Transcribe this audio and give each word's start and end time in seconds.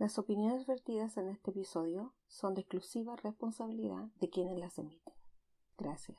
Las 0.00 0.18
opiniones 0.18 0.66
vertidas 0.66 1.18
en 1.18 1.28
este 1.28 1.50
episodio 1.50 2.14
son 2.26 2.54
de 2.54 2.62
exclusiva 2.62 3.16
responsabilidad 3.16 4.06
de 4.18 4.30
quienes 4.30 4.58
las 4.58 4.78
emiten. 4.78 5.12
Gracias. 5.76 6.16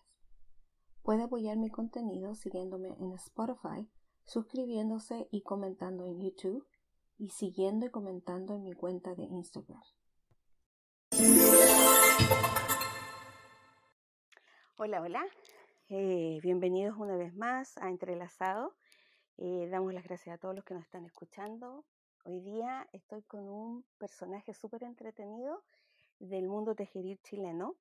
Puede 1.01 1.23
apoyar 1.23 1.57
mi 1.57 1.71
contenido 1.71 2.36
siguiéndome 2.36 2.89
en 2.99 3.12
Spotify, 3.13 3.89
suscribiéndose 4.23 5.28
y 5.31 5.41
comentando 5.41 6.05
en 6.05 6.21
YouTube 6.21 6.63
y 7.17 7.29
siguiendo 7.29 7.88
y 7.88 7.89
comentando 7.89 8.54
en 8.54 8.62
mi 8.65 8.73
cuenta 8.73 9.15
de 9.15 9.24
Instagram. 9.24 9.82
Hola, 14.78 15.02
hola. 15.02 15.26
Eh, 15.90 16.38
bienvenidos 16.44 16.98
una 17.00 17.16
vez 17.18 17.34
más 17.34 17.80
a 17.80 17.90
Entrelazado. 17.90 18.76
Eh, 19.38 19.68
damos 19.72 19.91
las 19.91 20.04
gracias 20.04 20.36
a 20.36 20.38
todos 20.38 20.54
los 20.54 20.63
que 20.66 20.76
nos 20.76 20.84
están 20.84 21.04
escuchando. 21.04 21.84
Hoy 22.23 22.40
día 22.40 22.88
estoy 22.94 23.23
con 23.23 23.49
un 23.49 23.84
personaje 23.98 24.53
súper 24.53 24.84
entretenido 24.84 25.63
del 26.20 26.47
mundo 26.47 26.75
tejeril 26.75 27.20
chileno 27.23 27.75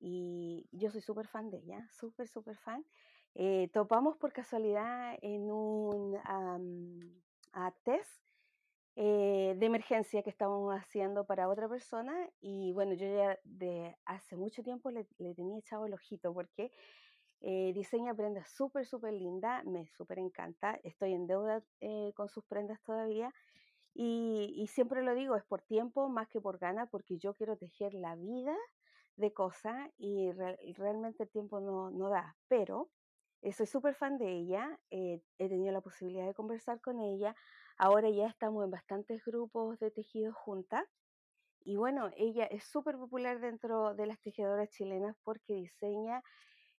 y 0.00 0.66
yo 0.72 0.90
soy 0.90 1.00
súper 1.00 1.28
fan 1.28 1.50
de 1.50 1.58
ella, 1.58 1.88
súper, 1.92 2.26
súper 2.26 2.56
fan. 2.56 2.84
Eh, 3.36 3.70
topamos 3.72 4.16
por 4.16 4.32
casualidad 4.32 5.16
en 5.22 5.52
un 5.52 6.18
test 7.84 8.10
eh, 8.96 9.54
de 9.56 9.66
emergencia 9.66 10.22
que 10.24 10.30
estábamos 10.30 10.74
haciendo 10.74 11.24
para 11.24 11.48
otra 11.48 11.68
persona 11.68 12.28
y 12.40 12.72
bueno, 12.72 12.94
yo 12.94 13.06
ya 13.06 13.38
de 13.44 13.96
hace 14.04 14.34
mucho 14.36 14.64
tiempo 14.64 14.90
le, 14.90 15.04
tenía 15.34 15.58
echado 15.58 15.86
el 15.86 15.94
ojito 15.94 16.34
porque 16.34 16.72
eh, 17.40 17.70
diseña 17.72 18.14
prendas 18.14 18.50
súper, 18.50 18.84
súper 18.84 19.12
linda, 19.12 19.62
me 19.64 19.86
súper 19.86 20.18
encanta, 20.18 20.80
estoy 20.82 21.12
en 21.12 21.28
deuda 21.28 21.62
con 22.14 22.28
sus 22.28 22.44
prendas 22.46 22.82
todavía 22.82 23.32
y, 23.98 24.66
siempre 24.68 25.02
lo 25.02 25.14
digo, 25.14 25.36
es 25.36 25.44
por 25.44 25.62
tiempo 25.62 26.10
más 26.10 26.28
que 26.28 26.38
por 26.38 26.58
gana, 26.58 26.84
porque 26.86 27.16
yo 27.16 27.32
quiero 27.32 27.56
tejer 27.56 27.94
la 27.94 28.14
vida 28.14 28.54
de 29.16 29.32
cosas 29.32 29.90
y 29.96 30.30
realmente 30.32 31.22
el 31.22 31.30
tiempo 31.30 31.60
no, 31.60 31.90
no 31.90 32.10
da. 32.10 32.36
Pero 32.48 32.90
eh, 33.40 33.52
soy 33.52 33.66
súper 33.66 33.94
fan 33.94 34.18
de 34.18 34.30
ella, 34.30 34.78
eh, 34.90 35.22
he 35.38 35.48
tenido 35.48 35.72
la 35.72 35.80
posibilidad 35.80 36.26
de 36.26 36.34
conversar 36.34 36.78
con 36.82 37.00
ella, 37.00 37.34
ahora 37.78 38.10
ya 38.10 38.26
estamos 38.26 38.64
en 38.64 38.70
bastantes 38.70 39.24
grupos 39.24 39.78
de 39.78 39.90
tejidos 39.90 40.34
juntas. 40.36 40.84
Y 41.64 41.76
bueno, 41.76 42.10
ella 42.16 42.44
es 42.44 42.64
súper 42.64 42.96
popular 42.98 43.40
dentro 43.40 43.94
de 43.94 44.06
las 44.06 44.20
tejedoras 44.20 44.68
chilenas 44.68 45.16
porque 45.24 45.54
diseña 45.54 46.22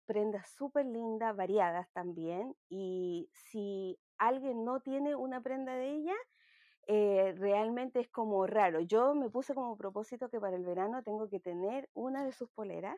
prendas 0.06 0.52
súper 0.52 0.86
lindas, 0.86 1.36
variadas 1.36 1.92
también. 1.94 2.56
Y 2.70 3.28
si 3.34 4.00
alguien 4.20 4.64
no 4.64 4.82
tiene 4.82 5.16
una 5.16 5.42
prenda 5.42 5.74
de 5.74 5.96
ella, 5.96 6.16
eh, 6.88 7.34
realmente 7.38 8.00
es 8.00 8.10
como 8.10 8.48
raro. 8.48 8.80
Yo 8.82 9.14
me 9.14 9.30
puse 9.30 9.54
como 9.54 9.78
propósito 9.78 10.30
que 10.30 10.40
para 10.40 10.56
el 10.56 10.64
verano 10.66 11.04
tengo 11.04 11.30
que 11.30 11.40
tener 11.40 11.90
una 11.94 12.26
de 12.26 12.32
sus 12.32 12.50
poleras, 12.50 12.98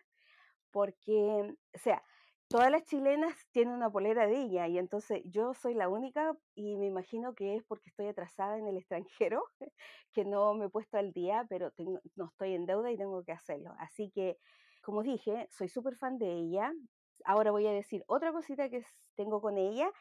porque, 0.71 1.55
o 1.73 1.79
sea, 1.79 2.03
todas 2.49 2.71
las 2.71 2.83
chilenas 2.83 3.33
tienen 3.51 3.73
una 3.73 3.89
polera 3.91 4.27
de 4.27 4.41
ella 4.43 4.67
y 4.67 4.77
entonces 4.77 5.21
yo 5.25 5.53
soy 5.55 5.73
la 5.73 5.89
única 5.89 6.35
y 6.55 6.77
me 6.77 6.87
imagino 6.87 7.33
que 7.33 7.55
es 7.55 7.63
porque 7.63 7.89
estoy 7.89 8.07
atrasada 8.07 8.57
en 8.59 8.67
el 8.67 8.77
extranjero, 8.77 9.43
que 10.13 10.25
no 10.25 10.53
me 10.53 10.65
he 10.65 10.69
puesto 10.69 10.97
al 10.97 11.11
día, 11.11 11.45
pero 11.49 11.71
no 12.15 12.25
estoy 12.25 12.53
en 12.53 12.65
deuda 12.67 12.91
y 12.91 12.97
tengo 12.97 13.23
que 13.23 13.31
hacerlo. 13.31 13.73
Así 13.79 14.11
que, 14.11 14.37
como 14.83 15.03
dije, 15.03 15.47
soy 15.51 15.69
súper 15.69 15.95
fan 15.95 16.19
de 16.19 16.31
ella. 16.31 16.71
Ahora 17.25 17.51
voy 17.51 17.67
a 17.67 17.71
decir 17.71 18.03
otra 18.07 18.31
cosita 18.31 18.69
que 18.69 18.83
tengo 19.15 19.41
con 19.41 19.57
ella 19.57 19.91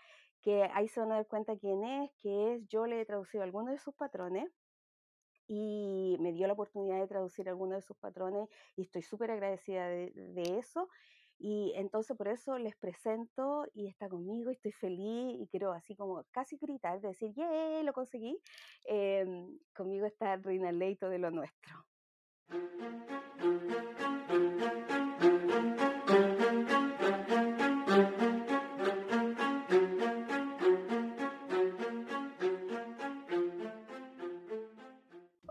que 0.42 0.64
ahí 0.74 0.88
se 0.88 1.00
van 1.00 1.12
a 1.12 1.16
dar 1.16 1.26
cuenta 1.26 1.56
quién 1.56 1.84
es, 1.84 2.10
que 2.22 2.54
es, 2.54 2.66
yo 2.68 2.86
le 2.86 3.00
he 3.00 3.04
traducido 3.04 3.42
algunos 3.42 3.72
de 3.72 3.78
sus 3.78 3.94
patrones 3.94 4.50
y 5.48 6.16
me 6.20 6.32
dio 6.32 6.46
la 6.46 6.52
oportunidad 6.52 7.00
de 7.00 7.08
traducir 7.08 7.48
algunos 7.48 7.78
de 7.78 7.82
sus 7.82 7.96
patrones 7.96 8.48
y 8.76 8.82
estoy 8.82 9.02
súper 9.02 9.30
agradecida 9.30 9.88
de, 9.88 10.58
eso. 10.58 10.88
Y 11.40 11.72
entonces 11.76 12.16
por 12.16 12.28
eso 12.28 12.58
les 12.58 12.76
presento 12.76 13.64
y 13.72 13.86
está 13.86 14.08
conmigo 14.08 14.50
y 14.50 14.54
estoy 14.54 14.72
feliz 14.72 15.40
y 15.40 15.46
quiero 15.48 15.72
así 15.72 15.94
como 15.94 16.24
casi 16.32 16.58
gritar, 16.58 17.00
decir, 17.00 17.32
¡yeah! 17.32 17.82
Lo 17.82 17.92
conseguí. 17.92 18.40
Em, 18.86 19.58
conmigo 19.74 20.04
está 20.04 20.36
Reina 20.36 20.72
Leito 20.72 21.08
de 21.08 21.18
lo 21.18 21.30
nuestro. 21.30 21.86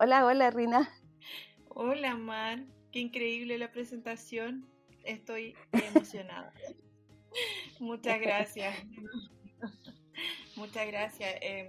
Hola, 0.08 0.26
hola 0.26 0.52
Rina. 0.52 0.90
Hola 1.68 2.16
Man, 2.16 2.74
qué 2.94 3.00
increíble 3.00 3.58
la 3.58 3.74
presentación. 3.74 4.66
Estoy 5.04 5.54
emocionada. 5.74 6.54
Muchas 7.82 8.18
gracias. 8.22 8.74
Muchas 10.56 10.88
gracias. 10.88 11.36
Em, 11.42 11.68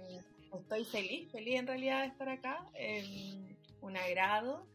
estoy 0.57 0.85
feliz, 0.85 1.29
feliz 1.33 1.59
en 1.59 1.67
realidad 1.67 2.03
de 2.03 2.07
estar 2.07 2.29
acá. 2.29 2.65
Em, 2.75 3.57
un 3.81 3.97
agrado. 3.97 4.65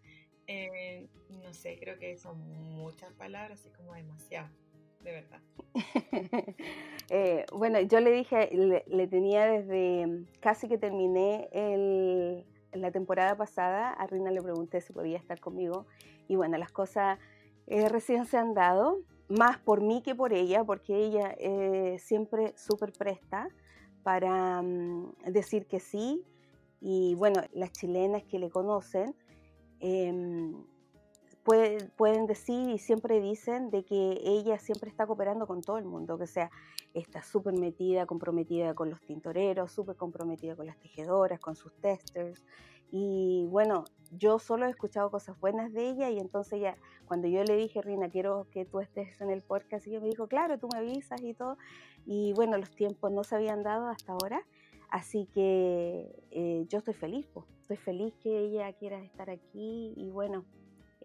Em, 0.47 1.09
no 1.31 1.55
sé, 1.55 1.79
creo 1.81 1.99
que 1.99 2.19
son 2.19 2.39
muchas 2.77 3.15
palabras, 3.15 3.61
así 3.61 3.71
como 3.71 3.95
demasiado, 3.95 4.51
de 5.01 5.11
verdad. 5.11 5.41
Eh, 7.11 7.45
bueno, 7.53 7.81
yo 7.83 8.01
le 8.01 8.11
dije, 8.11 8.49
le, 8.87 9.07
tenía 9.09 9.45
desde 9.45 10.25
casi 10.41 10.69
que 10.69 10.79
terminé 10.79 11.51
el, 11.53 12.47
la 12.75 12.91
temporada 12.91 13.37
pasada 13.37 13.91
a 13.93 14.07
Rina 14.07 14.31
le 14.31 14.43
pregunté 14.43 14.81
si 14.81 14.93
podía 14.93 15.19
estar 15.19 15.41
conmigo 15.41 15.87
y 16.29 16.37
bueno, 16.37 16.59
las 16.59 16.73
cosas 16.73 17.19
eh, 17.67 17.89
recién 17.89 18.27
se 18.27 18.37
han 18.37 18.55
dado, 18.55 18.99
más 19.29 19.59
por 19.59 19.81
mí 19.81 20.03
que 20.03 20.15
por 20.15 20.33
ella, 20.33 20.65
porque 20.65 20.97
ella 20.97 21.35
eh, 21.39 21.97
siempre 21.99 22.53
súper 22.57 22.93
presta 22.93 23.49
para 24.03 24.61
mm, 24.63 25.15
decir 25.27 25.67
que 25.67 25.81
sí 25.81 26.25
y 26.81 27.15
bueno, 27.15 27.43
las 27.53 27.73
chilenas 27.73 28.23
que 28.25 28.39
le 28.39 28.51
conocen 28.51 29.15
pueden 31.45 32.27
decir 32.27 32.71
y 32.71 32.79
siempre 32.79 33.21
dicen 33.21 33.71
de 33.71 33.85
que 33.85 34.21
ella 34.25 34.59
siempre 34.59 34.89
está 34.89 35.07
cooperando 35.07 35.47
con 35.47 35.61
todo 35.61 35.77
el 35.79 35.85
mundo, 35.85 36.19
que 36.19 36.27
sea, 36.27 36.51
está 36.95 37.23
súper 37.23 37.55
metida, 37.55 38.07
comprometida 38.07 38.75
con 38.75 38.89
los 38.89 39.01
tintoreros, 39.03 39.71
súper 39.71 39.97
comprometida 39.97 40.57
con 40.57 40.67
las 40.67 40.79
tejedoras, 40.79 41.41
con 41.41 41.55
sus 41.55 41.75
testers. 41.81 42.45
Y 42.91 43.47
bueno, 43.51 43.85
yo 44.13 44.39
solo 44.39 44.67
he 44.67 44.71
escuchado 44.71 45.11
cosas 45.11 45.39
buenas 45.39 45.73
de 45.73 45.89
ella 45.91 46.11
y 46.11 46.19
entonces 46.19 46.61
ya, 46.61 46.77
cuando 47.07 47.29
yo 47.29 47.43
le 47.45 47.57
dije, 47.57 47.83
Rina, 47.83 48.09
quiero 48.09 48.47
que 48.51 48.65
tú 48.65 48.81
estés 48.81 49.21
en 49.21 49.31
el 49.31 49.43
podcast, 49.43 49.87
ella 49.87 50.01
me 50.01 50.09
dijo, 50.09 50.29
claro, 50.29 50.59
tú 50.59 50.69
me 50.73 50.79
avisas 50.79 51.21
y 51.21 51.35
todo. 51.35 51.59
Y 52.07 52.33
bueno, 52.35 52.57
los 52.57 52.71
tiempos 52.71 53.13
no 53.13 53.25
se 53.25 53.35
habían 53.35 53.63
dado 53.63 53.89
hasta 53.89 54.13
ahora. 54.13 54.47
Así 54.89 55.27
que 55.35 56.25
eh, 56.31 56.65
yo 56.69 56.79
estoy 56.79 56.95
feliz, 56.95 57.27
pues. 57.35 57.47
estoy 57.63 57.77
feliz 57.77 58.15
que 58.23 58.39
ella 58.39 58.73
quiera 58.75 59.01
estar 59.01 59.29
aquí 59.29 59.93
y 59.97 60.11
bueno, 60.11 60.45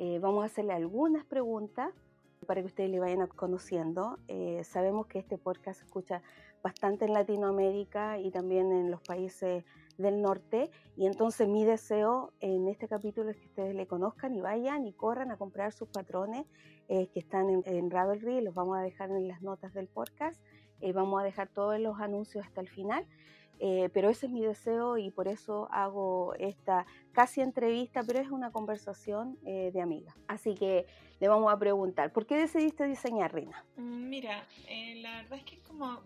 eh, 0.02 0.18
vamos 0.20 0.44
a 0.44 0.46
hacerle 0.46 0.72
algunas 0.72 1.26
preguntas 1.26 1.94
para 2.48 2.62
que 2.62 2.68
ustedes 2.68 2.90
le 2.90 3.02
vayan 3.02 3.28
conociendo. 3.28 4.18
Eh, 4.30 4.64
sabemos 4.64 5.08
que 5.08 5.20
este 5.20 5.38
podcast 5.38 5.82
se 5.82 5.86
escucha 5.86 6.22
bastante 6.64 7.04
en 7.04 7.12
Latinoamérica 7.12 8.18
y 8.18 8.32
también 8.32 8.72
en 8.72 8.92
los 8.92 9.02
países 9.02 9.66
del 9.98 10.22
norte 10.22 10.72
y 10.96 11.06
entonces 11.06 11.50
mi 11.50 11.66
deseo 11.66 12.32
en 12.40 12.70
este 12.70 12.88
capítulo 12.88 13.30
es 13.30 13.36
que 13.36 13.48
ustedes 13.48 13.76
le 13.76 13.88
conozcan 13.88 14.34
y 14.34 14.40
vayan 14.40 14.88
y 14.88 14.94
corran 14.94 15.32
a 15.32 15.38
comprar 15.38 15.74
sus 15.74 15.90
patrones 15.90 16.46
eh, 16.88 17.08
que 17.08 17.20
están 17.20 17.50
en, 17.50 17.64
en, 17.66 17.92
Ravelry, 17.92 18.40
los 18.40 18.56
vamos 18.56 18.78
a 18.78 18.82
dejar 18.82 19.10
en 19.12 19.28
las 19.28 19.42
notas 19.42 19.74
del 19.74 19.90
podcast, 19.90 20.42
vamos 20.94 21.20
a 21.20 21.26
dejar 21.26 21.50
todos 21.50 21.78
los 21.78 22.00
anuncios 22.00 22.46
hasta 22.46 22.62
el 22.62 22.70
final 22.70 23.06
eh, 23.60 23.90
pero 23.94 24.10
ese 24.10 24.28
es 24.28 24.32
mi 24.32 24.42
deseo 24.42 24.98
y 24.98 25.12
por 25.12 25.28
eso 25.28 25.68
hago 25.72 26.34
esta 26.36 26.86
casi 27.12 27.42
entrevista, 27.42 28.04
pero 28.04 28.20
es 28.20 28.32
una 28.32 28.52
conversación 28.52 29.38
eh, 29.46 29.72
de 29.74 29.82
amiga. 29.82 30.16
Así 30.28 30.56
que 30.56 30.86
le 31.20 31.28
vamos 31.28 31.52
a 31.52 31.60
preguntar, 31.60 32.14
¿por 32.14 32.26
qué 32.26 32.38
decidiste 32.38 32.86
diseñar, 32.86 33.34
Rina? 33.34 33.66
Mm, 33.76 34.10
mira, 34.10 34.48
eh, 34.70 34.96
la 35.02 35.22
verdad 35.22 35.40
es 35.40 35.44
que 35.44 35.56
es 35.56 35.64
como 35.64 36.02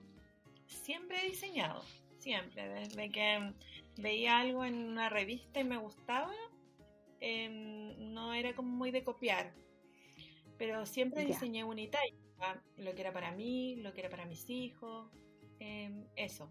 siempre 0.65 1.23
he 1.23 1.29
diseñado, 1.29 1.83
siempre, 2.17 2.67
desde 2.67 3.09
que 3.09 3.53
veía 3.97 4.39
algo 4.39 4.65
en 4.65 4.75
una 4.75 5.09
revista 5.09 5.59
y 5.59 5.63
me 5.63 5.77
gustaba, 5.77 6.33
em, 7.19 8.13
no 8.13 8.33
era 8.33 8.55
como 8.55 8.69
muy 8.69 8.89
de 8.89 9.03
copiar, 9.03 9.53
pero 10.57 10.88
siempre 10.88 11.23
diseñé 11.23 11.63
unitario, 11.63 12.15
lo 12.77 12.95
que 12.95 13.01
era 13.01 13.13
para 13.13 13.31
mí, 13.31 13.75
lo 13.75 13.94
que 13.94 14.01
era 14.01 14.09
para 14.09 14.25
mis 14.25 14.50
hijos, 14.50 15.11
em, 15.59 16.05
eso. 16.15 16.50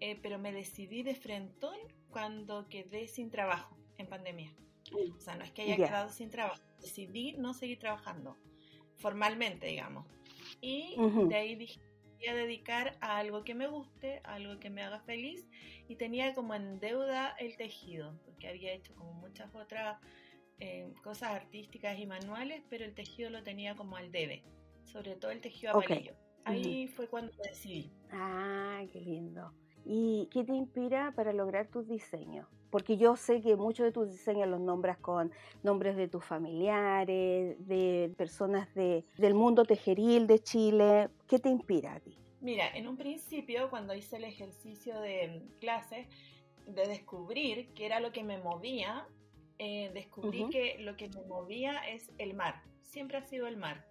Eh, 0.00 0.18
pero 0.22 0.38
me 0.38 0.52
decidí 0.52 1.02
de 1.02 1.14
frente 1.14 1.66
cuando 2.10 2.68
quedé 2.68 3.08
sin 3.08 3.30
trabajo 3.30 3.76
en 3.98 4.06
pandemia. 4.06 4.54
O 5.16 5.20
sea, 5.20 5.36
no 5.36 5.44
es 5.44 5.50
que 5.50 5.62
haya 5.62 5.76
quedado 5.76 6.10
sin 6.10 6.30
trabajo, 6.30 6.62
decidí 6.80 7.32
no 7.32 7.54
seguir 7.54 7.78
trabajando 7.78 8.36
formalmente, 8.96 9.66
digamos. 9.66 10.06
Y 10.60 10.96
de 11.28 11.34
ahí 11.34 11.54
dije, 11.56 11.80
quería 12.18 12.34
dedicar 12.34 12.96
a 13.00 13.18
algo 13.18 13.44
que 13.44 13.54
me 13.54 13.66
guste, 13.66 14.20
a 14.24 14.34
algo 14.34 14.58
que 14.60 14.70
me 14.70 14.82
haga 14.82 15.00
feliz 15.00 15.46
y 15.88 15.96
tenía 15.96 16.34
como 16.34 16.54
en 16.54 16.78
deuda 16.78 17.34
el 17.38 17.56
tejido, 17.56 18.18
porque 18.24 18.48
había 18.48 18.72
hecho 18.72 18.94
como 18.94 19.12
muchas 19.14 19.54
otras 19.54 19.98
eh, 20.58 20.92
cosas 21.02 21.30
artísticas 21.30 21.98
y 21.98 22.06
manuales, 22.06 22.62
pero 22.70 22.84
el 22.84 22.94
tejido 22.94 23.30
lo 23.30 23.42
tenía 23.42 23.74
como 23.76 23.96
al 23.96 24.10
debe, 24.12 24.44
sobre 24.84 25.16
todo 25.16 25.30
el 25.30 25.40
tejido 25.40 25.72
amarillo. 25.72 26.14
Ahí 26.44 26.86
fue 26.86 27.08
cuando 27.08 27.32
decidí. 27.42 27.92
Ah, 28.12 28.84
qué 28.92 29.00
lindo. 29.00 29.52
¿Y 29.88 30.28
qué 30.32 30.42
te 30.42 30.52
inspira 30.52 31.12
para 31.14 31.32
lograr 31.32 31.68
tus 31.68 31.86
diseños? 31.86 32.48
Porque 32.70 32.96
yo 32.96 33.14
sé 33.14 33.40
que 33.40 33.54
muchos 33.54 33.86
de 33.86 33.92
tus 33.92 34.10
diseños 34.10 34.48
los 34.48 34.60
nombras 34.60 34.98
con 34.98 35.30
nombres 35.62 35.96
de 35.96 36.08
tus 36.08 36.24
familiares, 36.24 37.56
de 37.68 38.12
personas 38.18 38.74
de, 38.74 39.04
del 39.16 39.34
mundo 39.34 39.64
tejeril 39.64 40.26
de 40.26 40.40
Chile. 40.40 41.08
¿Qué 41.28 41.38
te 41.38 41.50
inspira 41.50 41.94
a 41.94 42.00
ti? 42.00 42.18
Mira, 42.40 42.68
en 42.76 42.88
un 42.88 42.96
principio, 42.96 43.70
cuando 43.70 43.94
hice 43.94 44.16
el 44.16 44.24
ejercicio 44.24 45.00
de 45.00 45.42
clases, 45.60 46.08
de 46.66 46.86
descubrir 46.88 47.72
qué 47.74 47.86
era 47.86 48.00
lo 48.00 48.10
que 48.10 48.24
me 48.24 48.38
movía, 48.38 49.06
eh, 49.58 49.92
descubrí 49.94 50.48
que 50.50 50.78
lo 50.80 50.96
que 50.96 51.08
me 51.08 51.22
movía 51.26 51.78
es 51.88 52.10
el 52.18 52.34
mar. 52.34 52.60
Siempre 52.82 53.18
ha 53.18 53.22
sido 53.22 53.46
el 53.46 53.56
mar 53.56 53.84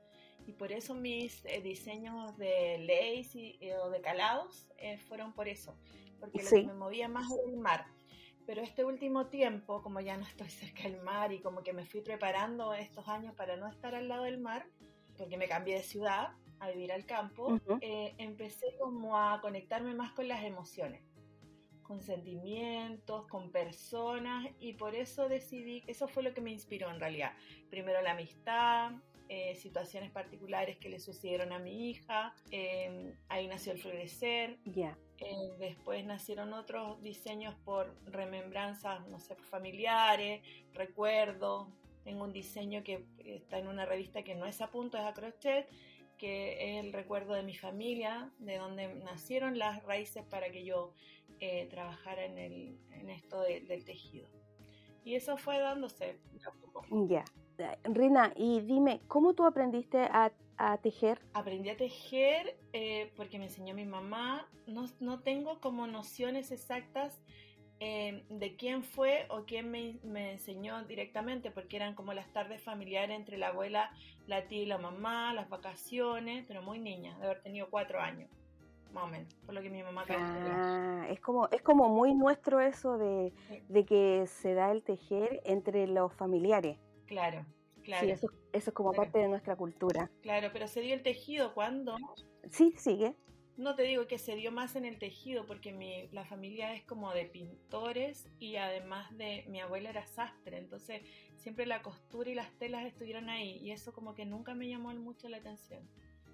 y 0.48 0.54
por 0.54 0.72
eso 0.72 0.94
mis 0.94 1.44
eh, 1.46 1.62
diseños 1.62 2.38
de 2.38 2.78
lace 2.80 3.58
eh, 3.60 3.76
o 3.76 3.90
de 3.90 4.02
calados 4.02 4.68
eh, 4.78 4.98
fueron 4.98 5.34
por 5.34 5.48
eso, 5.48 5.76
porque 6.20 6.44
lo 6.44 6.50
que 6.50 6.64
me 6.64 6.74
movía 6.74 7.08
más 7.08 7.32
era 7.32 7.50
el 7.50 7.58
mar. 7.58 7.86
Pero 8.46 8.62
este 8.62 8.86
último 8.86 9.28
tiempo, 9.28 9.82
como 9.82 10.02
ya 10.02 10.18
no 10.18 10.26
estoy 10.26 10.50
cerca 10.52 10.84
del 10.84 11.02
mar 11.02 11.34
y 11.34 11.42
como 11.42 11.64
que 11.64 11.74
me 11.74 11.86
fui 11.86 12.02
preparando 12.02 12.74
estos 12.74 13.08
años 13.08 13.34
para 13.36 13.58
no 13.58 13.68
estar 13.68 13.96
al 13.96 14.08
lado 14.08 14.24
del 14.24 14.40
mar, 14.40 14.68
porque 15.18 15.38
me 15.38 15.48
cambié 15.48 15.76
de 15.76 15.84
ciudad 15.84 16.34
a 16.60 16.70
vivir 16.70 16.92
al 16.92 17.06
campo, 17.06 17.60
empecé 17.82 18.78
como 18.80 19.18
a 19.18 19.42
conectarme 19.42 19.94
más 19.94 20.14
con 20.14 20.28
las 20.28 20.44
emociones, 20.44 21.02
con 21.84 22.02
sentimientos, 22.02 23.28
con 23.28 23.52
personas 23.52 24.48
y 24.60 24.74
por 24.74 24.96
eso 24.96 25.28
decidí, 25.28 25.84
eso 25.88 26.08
fue 26.08 26.24
lo 26.24 26.34
que 26.34 26.40
me 26.40 26.52
inspiró 26.52 26.90
en 26.90 27.00
realidad. 27.00 27.34
Primero 27.70 28.02
la 28.02 28.12
amistad, 28.12 28.94
eh, 29.28 29.56
situaciones 29.56 30.12
particulares 30.12 30.78
que 30.78 30.88
le 30.88 31.00
sucedieron 31.00 31.52
a 31.52 31.58
mi 31.60 31.90
hija. 31.90 32.36
Eh, 32.52 33.16
ahí 33.28 33.48
nació 33.48 33.74
el 33.74 33.80
florecer. 33.80 34.58
Ya. 34.66 34.98
Eh, 35.18 35.56
después 35.58 36.06
nacieron 36.06 36.54
otros 36.54 37.02
diseños 37.02 37.56
por 37.66 37.96
remembranzas, 38.06 39.08
no 39.08 39.20
sé, 39.20 39.36
familiares, 39.36 40.42
recuerdos. 40.74 41.68
Tengo 42.04 42.24
un 42.24 42.34
diseño 42.34 42.84
que 42.84 43.04
está 43.26 43.58
en 43.58 43.68
una 43.68 43.86
revista 43.86 44.24
que 44.24 44.36
no 44.36 44.46
es 44.46 44.62
a 44.62 44.70
punto, 44.70 44.98
es 44.98 45.06
a 45.06 45.14
crochet, 45.14 45.68
que 46.20 46.78
es 46.78 46.86
el 46.86 46.94
recuerdo 46.94 47.34
de 47.34 47.42
mi 47.42 47.56
familia, 47.56 48.32
de 48.38 48.58
donde 48.58 48.94
nacieron 48.96 49.58
las 49.58 49.84
raíces 49.84 50.24
para 50.24 50.52
que 50.52 50.64
yo 50.64 50.94
trabajara 51.70 52.26
en, 52.26 52.38
el, 52.38 52.80
en 52.92 53.10
esto 53.10 53.42
del 53.42 53.86
tejido. 53.86 54.28
Y 55.04 55.16
eso 55.16 55.38
fue 55.38 55.60
dándose. 55.60 56.20
Ya. 57.10 57.24
Rina, 57.84 58.34
y 58.36 58.62
dime, 58.62 59.02
¿cómo 59.08 59.34
tú 59.34 59.46
aprendiste 59.46 60.10
a, 60.12 60.32
tejer? 60.82 61.20
Aprendí 61.34 61.70
a 61.70 61.76
tejer 61.76 62.58
eh, 62.72 63.12
porque 63.18 63.38
me 63.38 63.46
enseñó 63.46 63.76
mi 63.76 63.86
mamá. 63.86 64.48
No, 64.68 64.86
no 65.00 65.20
tengo 65.20 65.60
como 65.60 65.86
nociones 65.86 66.52
exactas 66.52 67.20
eh, 67.82 68.24
de 68.30 68.56
quién 68.56 68.84
fue 68.84 69.26
o 69.30 69.44
quién 69.44 69.70
me, 69.70 70.00
me, 70.04 70.32
enseñó 70.32 70.82
directamente, 70.86 71.52
porque 71.52 71.76
eran 71.76 71.94
como 71.94 72.14
las 72.14 72.32
tardes 72.32 72.62
familiares 72.64 73.18
entre 73.18 73.38
la 73.38 73.50
abuela, 73.50 73.92
la 74.28 74.48
tía 74.48 74.62
y 74.62 74.66
la 74.66 74.78
mamá, 74.78 75.34
las 75.34 75.50
vacaciones, 75.50 76.46
pero 76.48 76.62
muy 76.62 76.80
niña, 76.80 77.18
de 77.20 77.26
haber 77.26 77.42
tenido 77.42 77.68
cuatro 77.70 78.00
años, 78.00 78.30
más 78.94 79.04
o 79.04 79.08
menos, 79.08 79.34
por 79.46 79.56
lo 79.56 79.62
que 79.62 79.70
mi 79.70 79.84
mamá 79.84 80.06
ah, 80.08 81.06
es 81.10 81.20
como 81.20 81.50
Es 81.50 81.62
como 81.62 81.90
muy 81.90 82.14
nuestro 82.14 82.62
eso 82.62 82.98
de, 82.98 83.34
de 83.68 83.86
que 83.86 84.26
se 84.28 84.54
da 84.54 84.72
el 84.72 84.82
tejer 84.82 85.42
entre 85.44 85.86
los 85.86 86.14
familiares. 86.14 86.78
Claro, 87.06 87.46
claro. 87.84 88.06
Sí, 88.06 88.12
eso, 88.12 88.28
eso 88.54 88.70
es 88.70 88.74
como 88.74 88.94
parte 88.94 89.20
de 89.20 89.28
nuestra 89.28 89.56
cultura. 89.56 90.10
Claro, 90.22 90.50
pero 90.52 90.68
se 90.68 90.82
dio 90.82 90.94
el 90.94 91.04
tejido 91.04 91.54
cuando... 91.54 91.96
Sí, 92.50 92.74
sigue. 92.78 93.16
No 93.58 93.76
te 93.76 93.84
digo 93.84 94.06
que 94.06 94.18
se 94.18 94.36
dio 94.36 94.52
más 94.52 94.76
en 94.76 94.84
el 94.84 95.00
tejido 95.00 95.46
porque 95.46 95.72
mi, 95.72 96.10
la 96.10 96.26
familia 96.26 96.74
es 96.74 96.84
como 96.84 97.14
de 97.14 97.26
pintores 97.26 98.28
y 98.38 98.58
además 98.58 99.16
de 99.18 99.46
mi 99.48 99.62
abuela 99.62 99.90
era 99.90 100.06
sastre, 100.06 100.58
entonces 100.58 101.04
siempre 101.38 101.66
la 101.66 101.82
costura 101.82 102.30
y 102.30 102.36
las 102.36 102.52
telas 102.58 102.86
estuvieron 102.86 103.30
ahí 103.30 103.58
y 103.60 103.72
eso 103.72 103.94
como 103.94 104.14
que 104.14 104.26
nunca 104.26 104.54
me 104.56 104.68
llamó 104.68 104.94
mucho 104.96 105.30
la 105.30 105.38
atención. 105.38 105.88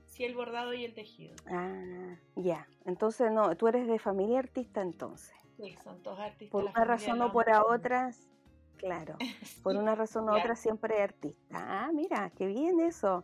Sí, 0.08 0.26
el 0.26 0.36
bordado 0.36 0.74
y 0.74 0.84
el 0.84 0.94
tejido. 0.94 1.36
Ah, 1.48 2.18
ya. 2.36 2.68
Entonces 2.86 3.32
no, 3.32 3.56
tú 3.56 3.68
eres 3.68 3.88
de 3.88 4.00
familia 4.00 4.40
artista 4.40 4.82
entonces. 4.82 5.34
Sí, 5.58 5.76
son 5.84 6.02
todos 6.02 6.20
artistas. 6.20 6.52
Por 6.52 6.66
una 6.66 6.86
razón 6.86 7.22
o 7.22 7.32
por 7.32 7.46
otra, 7.50 8.12
Claro, 8.82 9.16
por 9.64 9.76
una 9.76 9.96
razón 9.96 10.28
u 10.28 10.34
otra 10.34 10.56
siempre 10.56 11.02
artista. 11.02 11.40
Ah, 11.52 11.92
mira, 11.94 12.32
qué 12.36 12.48
bien 12.48 12.80
eso. 12.80 13.24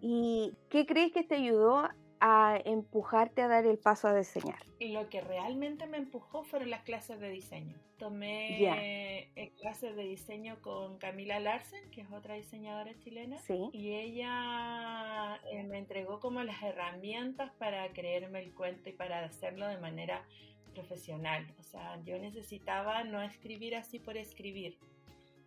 ¿Y 0.00 0.54
qué 0.70 0.86
crees 0.86 1.12
que 1.12 1.24
te 1.24 1.34
ayudó 1.34 1.88
a 2.20 2.56
empujarte 2.64 3.42
a 3.42 3.48
dar 3.48 3.66
el 3.66 3.78
paso 3.78 4.06
a 4.06 4.14
diseñar? 4.14 4.60
Lo 4.78 5.08
que 5.08 5.20
realmente 5.20 5.86
me 5.86 5.96
empujó 5.96 6.44
fueron 6.44 6.70
las 6.70 6.82
clases 6.82 7.18
de 7.18 7.28
diseño. 7.30 7.76
Tomé 7.98 9.28
eh, 9.34 9.52
clases 9.60 9.96
de 9.96 10.04
diseño 10.04 10.60
con 10.62 10.98
Camila 10.98 11.40
Larsen, 11.40 11.90
que 11.90 12.02
es 12.02 12.12
otra 12.12 12.34
diseñadora 12.34 12.96
chilena, 12.98 13.38
¿Sí? 13.38 13.70
y 13.72 13.94
ella 13.94 15.40
eh, 15.50 15.64
me 15.64 15.78
entregó 15.78 16.20
como 16.20 16.42
las 16.42 16.62
herramientas 16.62 17.52
para 17.58 17.92
creerme 17.92 18.40
el 18.40 18.54
cuento 18.54 18.88
y 18.88 18.92
para 18.92 19.24
hacerlo 19.24 19.66
de 19.66 19.78
manera 19.78 20.24
profesional. 20.72 21.46
O 21.58 21.62
sea, 21.62 22.00
yo 22.04 22.18
necesitaba 22.18 23.04
no 23.04 23.22
escribir 23.22 23.76
así 23.76 23.98
por 23.98 24.16
escribir. 24.16 24.78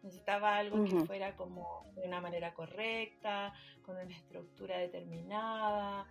Necesitaba 0.05 0.57
algo 0.57 0.83
que 0.85 0.99
fuera 1.05 1.35
como 1.35 1.91
de 1.95 2.07
una 2.07 2.21
manera 2.21 2.53
correcta, 2.53 3.51
con 3.81 3.95
una 3.97 4.13
estructura 4.13 4.77
determinada, 4.77 6.05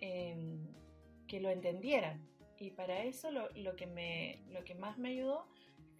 em, 0.00 0.66
que 1.28 1.40
lo 1.40 1.50
entendieran. 1.50 2.26
Y 2.58 2.70
para 2.70 3.04
eso 3.04 3.30
lo, 3.30 3.48
lo, 3.54 3.76
que 3.76 3.86
me, 3.86 4.42
lo 4.50 4.64
que 4.64 4.74
más 4.74 4.98
me 4.98 5.10
ayudó 5.10 5.46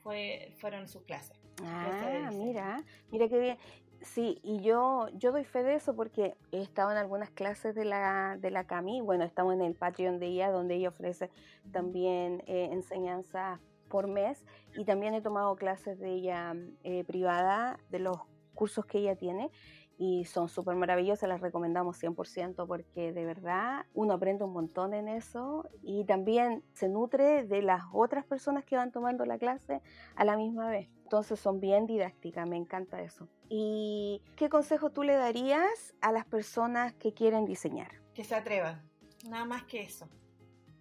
fue, 0.03 0.53
fueron 0.59 0.89
sus 0.89 1.03
clases. 1.03 1.39
Ah, 1.63 2.31
mira, 2.33 2.83
mira 3.13 3.29
qué 3.29 3.39
bien. 3.39 3.59
Sí, 4.03 4.41
y 4.43 4.61
yo, 4.61 5.09
yo 5.15 5.31
doy 5.31 5.45
fe 5.45 5.63
de 5.63 5.75
eso 5.75 5.95
porque 5.95 6.35
he 6.51 6.61
estado 6.61 6.91
en 6.91 6.97
algunas 6.97 7.31
clases 7.31 7.77
de 7.77 7.85
la, 7.85 8.37
de 8.41 8.51
la 8.51 8.67
CAMI. 8.67 9.03
Bueno, 9.03 9.25
estamos 9.25 9.55
en 9.55 9.63
el 9.63 9.75
Patreon 9.75 10.19
de 10.19 10.27
ella, 10.27 10.51
donde 10.51 10.75
ella 10.75 10.89
ofrece 10.89 11.31
también 11.73 12.43
eh, 12.47 12.71
enseñanza 12.73 13.61
por 13.87 14.09
mes. 14.09 14.45
Y 14.77 14.85
también 14.85 15.15
he 15.15 15.23
tomado 15.23 15.57
clases 15.57 15.99
de 15.99 16.13
ella 16.13 16.55
eh, 16.85 17.05
privada, 17.05 17.79
de 17.91 18.01
los 18.01 18.17
cursos 18.55 18.87
que 18.87 18.99
ella 18.99 19.17
tiene 19.17 19.51
y 19.99 20.25
son 20.27 20.49
súper 20.49 20.77
maravillosas, 20.77 21.29
las 21.29 21.41
recomendamos 21.41 22.03
100% 22.03 22.67
porque 22.67 23.13
de 23.13 23.25
verdad 23.25 23.87
uno 23.95 24.15
aprende 24.15 24.45
un 24.45 24.53
montón 24.53 24.93
en 24.93 25.09
eso 25.09 25.69
y 25.83 26.05
también 26.05 26.63
se 26.73 26.89
nutre 26.89 27.45
de 27.45 27.63
las 27.63 27.83
otras 27.93 28.25
personas 28.25 28.65
que 28.65 28.77
van 28.77 28.93
tomando 28.93 29.25
la 29.25 29.39
clase 29.39 29.81
a 30.15 30.25
la 30.25 30.37
misma 30.37 30.69
vez. 30.69 30.89
Entonces 31.03 31.39
son 31.39 31.61
bien 31.61 31.87
didácticas, 31.87 32.49
me 32.49 32.57
encanta 32.57 33.01
eso. 33.01 33.29
¿Y 33.49 34.23
qué 34.37 34.49
consejo 34.49 34.91
tú 34.91 35.03
le 35.03 35.15
darías 35.15 35.95
a 36.01 36.13
las 36.13 36.27
personas 36.27 36.93
que 36.95 37.15
quieren 37.15 37.45
diseñar? 37.45 38.03
Que 38.13 38.25
se 38.25 38.35
atrevan, 38.35 38.83
nada 39.29 39.45
más 39.45 39.65
que 39.65 39.83
eso. 39.83 40.09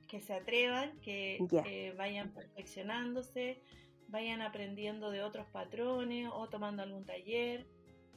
Que 0.07 0.19
se 0.21 0.33
atrevan, 0.33 0.99
que 0.99 1.37
eh, 1.65 1.93
vayan 1.97 2.31
perfeccionándose, 2.31 3.61
vayan 4.07 4.41
aprendiendo 4.41 5.09
de 5.09 5.23
otros 5.23 5.47
patrones 5.47 6.29
o 6.31 6.47
tomando 6.47 6.83
algún 6.83 7.05
taller 7.05 7.65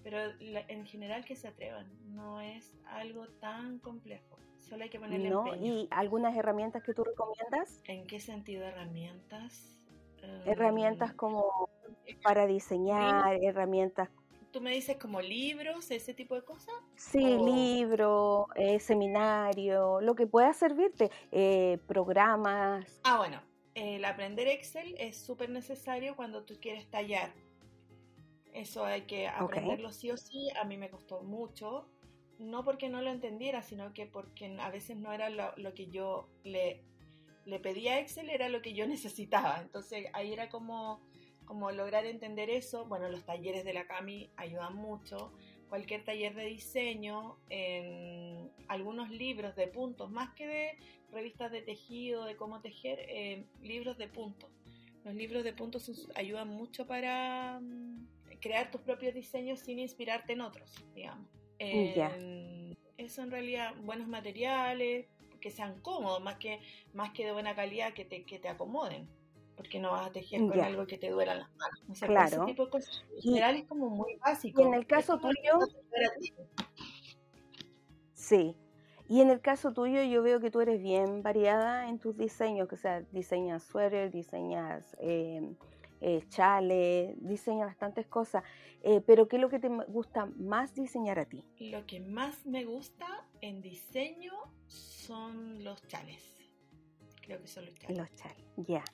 pero 0.02 0.18
en 0.40 0.86
general 0.86 1.24
que 1.24 1.36
se 1.36 1.48
atrevan, 1.48 1.86
no 2.14 2.40
es 2.40 2.72
algo 2.86 3.26
tan 3.40 3.78
complejo. 3.78 4.38
Solo 4.56 4.84
hay 4.84 4.90
que 4.90 4.98
ponerle 4.98 5.30
no, 5.30 5.54
¿Y 5.56 5.88
algunas 5.90 6.36
herramientas 6.36 6.82
que 6.82 6.94
tú 6.94 7.04
recomiendas? 7.04 7.82
¿En 7.84 8.06
qué 8.06 8.20
sentido 8.20 8.64
herramientas? 8.64 9.76
Herramientas 10.44 11.10
em, 11.10 11.16
como 11.16 11.68
para 12.22 12.46
diseñar, 12.46 13.38
herramientas 13.42 14.08
¿Tú 14.52 14.60
me 14.60 14.72
dices 14.72 14.96
como 14.96 15.20
libros, 15.20 15.90
ese 15.90 16.14
tipo 16.14 16.34
de 16.34 16.42
cosas? 16.42 16.74
Sí, 16.96 17.18
libro, 17.20 18.46
eh, 18.54 18.80
seminario, 18.80 20.00
lo 20.00 20.14
que 20.14 20.26
pueda 20.26 20.52
servirte, 20.54 21.10
eh, 21.30 21.78
programas. 21.86 23.00
Ah, 23.04 23.18
bueno, 23.18 23.42
el 23.74 24.04
aprender 24.04 24.48
Excel 24.48 24.94
es 24.98 25.16
súper 25.16 25.50
necesario 25.50 26.16
cuando 26.16 26.44
tú 26.44 26.58
quieres 26.60 26.90
tallar. 26.90 27.32
Eso 28.52 28.84
hay 28.84 29.02
que 29.02 29.28
aprenderlo 29.28 29.92
sí 29.92 30.10
o 30.10 30.16
sí. 30.16 30.48
A 30.60 30.64
mí 30.64 30.76
me 30.76 30.90
costó 30.90 31.22
mucho. 31.22 31.86
No 32.38 32.64
porque 32.64 32.88
no 32.88 33.02
lo 33.02 33.10
entendiera, 33.10 33.62
sino 33.62 33.92
que 33.92 34.06
porque 34.06 34.56
a 34.58 34.70
veces 34.70 34.96
no 34.96 35.12
era 35.12 35.28
lo, 35.30 35.74
que 35.74 35.88
yo 35.88 36.28
le, 36.42 36.82
le 37.44 37.60
pedía 37.60 37.94
a 37.94 37.98
Excel, 38.00 38.30
era 38.30 38.48
lo 38.48 38.62
que 38.62 38.72
yo 38.72 38.86
necesitaba. 38.88 39.60
Entonces 39.60 40.06
ahí 40.12 40.32
era 40.32 40.48
como, 40.48 41.00
como 41.48 41.72
lograr 41.72 42.04
entender 42.04 42.50
eso. 42.50 42.84
Bueno, 42.84 43.08
los 43.08 43.24
talleres 43.24 43.64
de 43.64 43.72
la 43.72 43.86
CAMI 43.86 44.30
ayudan 44.36 44.76
mucho. 44.76 45.32
cualquier 45.70 46.02
taller 46.02 46.34
de 46.34 46.46
diseño, 46.46 47.36
en 47.50 48.50
algunos 48.68 49.10
libros 49.10 49.54
de 49.54 49.66
puntos, 49.66 50.10
más 50.10 50.34
que 50.34 50.46
de 50.46 50.78
revistas 51.12 51.52
de 51.52 51.60
tejido, 51.60 52.24
de 52.24 52.36
cómo 52.36 52.62
tejer, 52.62 52.98
eh, 53.00 53.44
libros 53.62 53.98
de 53.98 54.08
puntos. 54.08 54.50
Los 55.04 55.14
libros 55.14 55.44
de 55.44 55.52
puntos 55.52 56.08
ayudan 56.14 56.48
mucho 56.48 56.86
para 56.86 57.60
mm, 57.60 58.06
crear 58.40 58.70
tus 58.70 58.80
propios 58.80 59.12
diseños 59.14 59.60
sin 59.60 59.78
inspirarte 59.78 60.32
en 60.32 60.40
otros, 60.40 60.70
digamos. 60.94 61.28
Em, 61.58 62.74
eso 62.96 63.22
en 63.22 63.30
realidad, 63.30 63.74
buenos 63.82 64.08
materiales, 64.08 65.06
que 65.38 65.50
sean 65.50 65.80
cómodos, 65.80 66.22
más 66.22 66.36
que, 66.36 66.60
más 66.94 67.10
que 67.12 67.26
de 67.26 67.32
buena 67.32 67.54
calidad, 67.54 67.92
que 67.92 68.06
te, 68.06 68.24
que 68.24 68.38
te 68.38 68.48
acomoden 68.48 69.06
porque 69.58 69.80
no 69.80 69.90
vas 69.90 70.06
a 70.06 70.12
tejer 70.12 70.40
con 70.40 70.60
algo 70.60 70.86
que 70.86 70.96
te 70.98 71.10
duela 71.10 71.34
las 71.34 71.48
manos. 71.56 72.00
claro. 72.00 72.44
Ese 72.44 72.46
tipo 72.46 72.64
de 72.66 72.70
cosas 72.70 73.04
en 73.16 73.22
general 73.22 73.56
es 73.56 73.64
como 73.64 73.90
muy 73.90 74.14
básico. 74.14 74.62
Y 74.62 74.64
en 74.64 74.72
el 74.72 74.86
caso 74.86 75.18
tuyo, 75.18 75.58
sí. 78.14 78.56
Y 79.08 79.20
en 79.20 79.30
el 79.30 79.40
caso 79.40 79.72
tuyo, 79.72 80.00
yo 80.04 80.22
veo 80.22 80.38
que 80.38 80.52
tú 80.52 80.60
eres 80.60 80.80
bien 80.80 81.24
variada 81.24 81.88
en 81.88 81.98
tus 81.98 82.16
diseños, 82.16 82.68
que 82.68 82.76
sea, 82.76 83.00
diseñas 83.10 83.64
suéter, 83.64 84.12
diseñas 84.12 84.96
eh, 85.00 85.42
eh, 86.00 86.22
chale, 86.28 87.16
diseñas 87.18 87.66
bastantes 87.66 88.06
cosas. 88.06 88.44
Eh, 88.82 89.00
pero 89.04 89.26
¿qué 89.26 89.36
es 89.36 89.42
lo 89.42 89.48
que 89.48 89.58
te 89.58 89.68
gusta 89.88 90.26
más 90.36 90.72
diseñar 90.72 91.18
a 91.18 91.24
ti? 91.24 91.42
Lo 91.58 91.84
que 91.84 91.98
más 91.98 92.46
me 92.46 92.64
gusta 92.64 93.26
en 93.40 93.60
diseño 93.60 94.34
son 94.68 95.64
los 95.64 95.84
chales. 95.88 96.22
Creo 97.22 97.40
que 97.40 97.48
son 97.48 97.64
los 97.64 97.74
chales. 97.74 97.98
Los 97.98 98.14
chales, 98.14 98.44
ya. 98.56 98.84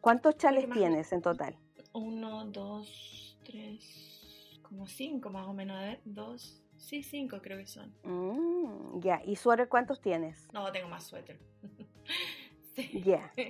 ¿Cuántos 0.00 0.36
chales 0.36 0.68
tienes 0.70 1.12
en 1.12 1.22
total? 1.22 1.56
Uno, 1.92 2.44
dos, 2.46 3.38
tres, 3.44 4.60
como 4.62 4.86
cinco 4.86 5.30
más 5.30 5.46
o 5.46 5.52
menos. 5.52 5.76
A 5.76 5.80
ver, 5.82 6.00
dos, 6.04 6.62
sí, 6.76 7.02
cinco 7.02 7.40
creo 7.40 7.58
que 7.58 7.66
son. 7.66 7.94
Mm, 8.02 9.00
ya, 9.00 9.22
¿y 9.24 9.36
suéter 9.36 9.68
cuántos 9.68 10.00
tienes? 10.00 10.48
No, 10.52 10.70
tengo 10.72 10.88
más 10.88 11.04
suéter. 11.04 11.38
sí. 12.74 13.02
Ya. 13.04 13.32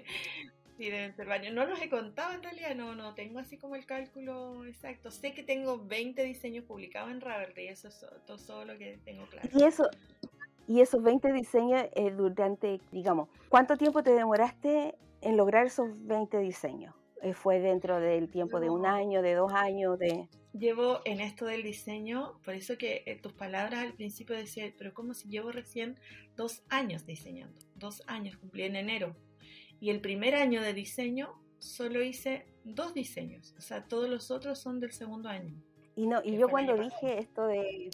Sí, 0.78 0.90
deben 0.90 1.14
ser 1.14 1.26
baños. 1.26 1.52
No 1.54 1.66
los 1.66 1.80
he 1.80 1.90
contado 1.90 2.32
en 2.32 2.42
realidad, 2.42 2.74
no, 2.74 2.94
no 2.94 3.14
tengo 3.14 3.38
así 3.38 3.58
como 3.58 3.76
el 3.76 3.84
cálculo 3.84 4.64
exacto. 4.64 5.10
Sé 5.10 5.32
que 5.32 5.42
tengo 5.42 5.78
20 5.78 6.24
diseños 6.24 6.64
publicados 6.64 7.10
en 7.10 7.20
Ravelry, 7.20 7.68
eso 7.68 7.88
es 7.88 8.04
todo, 8.46 8.64
lo 8.64 8.76
que 8.78 8.98
tengo 9.04 9.26
claro. 9.26 9.48
Y 9.52 9.64
eso, 9.64 9.88
y 10.66 10.80
esos 10.80 11.02
20 11.02 11.32
diseños 11.34 11.84
eh, 11.94 12.10
durante, 12.10 12.80
digamos, 12.90 13.28
¿cuánto 13.48 13.76
tiempo 13.76 14.02
te 14.02 14.12
demoraste 14.12 14.96
en 15.22 15.36
lograr 15.36 15.66
esos 15.66 15.88
20 16.06 16.38
diseños? 16.38 16.94
Eh, 17.22 17.34
¿Fue 17.34 17.60
dentro 17.60 18.00
del 18.00 18.28
tiempo 18.28 18.58
de 18.58 18.68
un 18.68 18.84
año, 18.84 19.22
de 19.22 19.34
dos 19.34 19.52
años, 19.52 19.98
de...? 19.98 20.28
Llevo 20.52 21.00
en 21.04 21.20
esto 21.20 21.46
del 21.46 21.62
diseño, 21.62 22.34
por 22.44 22.54
eso 22.54 22.76
que 22.76 23.04
eh, 23.06 23.16
tus 23.16 23.32
palabras 23.32 23.80
al 23.80 23.94
principio 23.94 24.36
decían, 24.36 24.74
pero 24.76 24.92
como 24.92 25.14
si 25.14 25.28
llevo 25.28 25.52
recién 25.52 25.98
dos 26.36 26.62
años 26.68 27.06
diseñando, 27.06 27.58
dos 27.76 28.02
años, 28.06 28.36
cumplí 28.36 28.64
en 28.64 28.76
enero. 28.76 29.16
Y 29.80 29.90
el 29.90 30.00
primer 30.00 30.34
año 30.34 30.60
de 30.60 30.74
diseño 30.74 31.32
solo 31.58 32.02
hice 32.02 32.44
dos 32.64 32.92
diseños, 32.92 33.54
o 33.56 33.62
sea, 33.62 33.84
todos 33.84 34.10
los 34.10 34.30
otros 34.30 34.58
son 34.58 34.80
del 34.80 34.92
segundo 34.92 35.28
año. 35.28 35.54
Y 35.94 36.06
no, 36.06 36.20
y 36.24 36.36
yo 36.36 36.48
cuando 36.48 36.76
dije 36.76 37.18
esto 37.18 37.46
de 37.46 37.90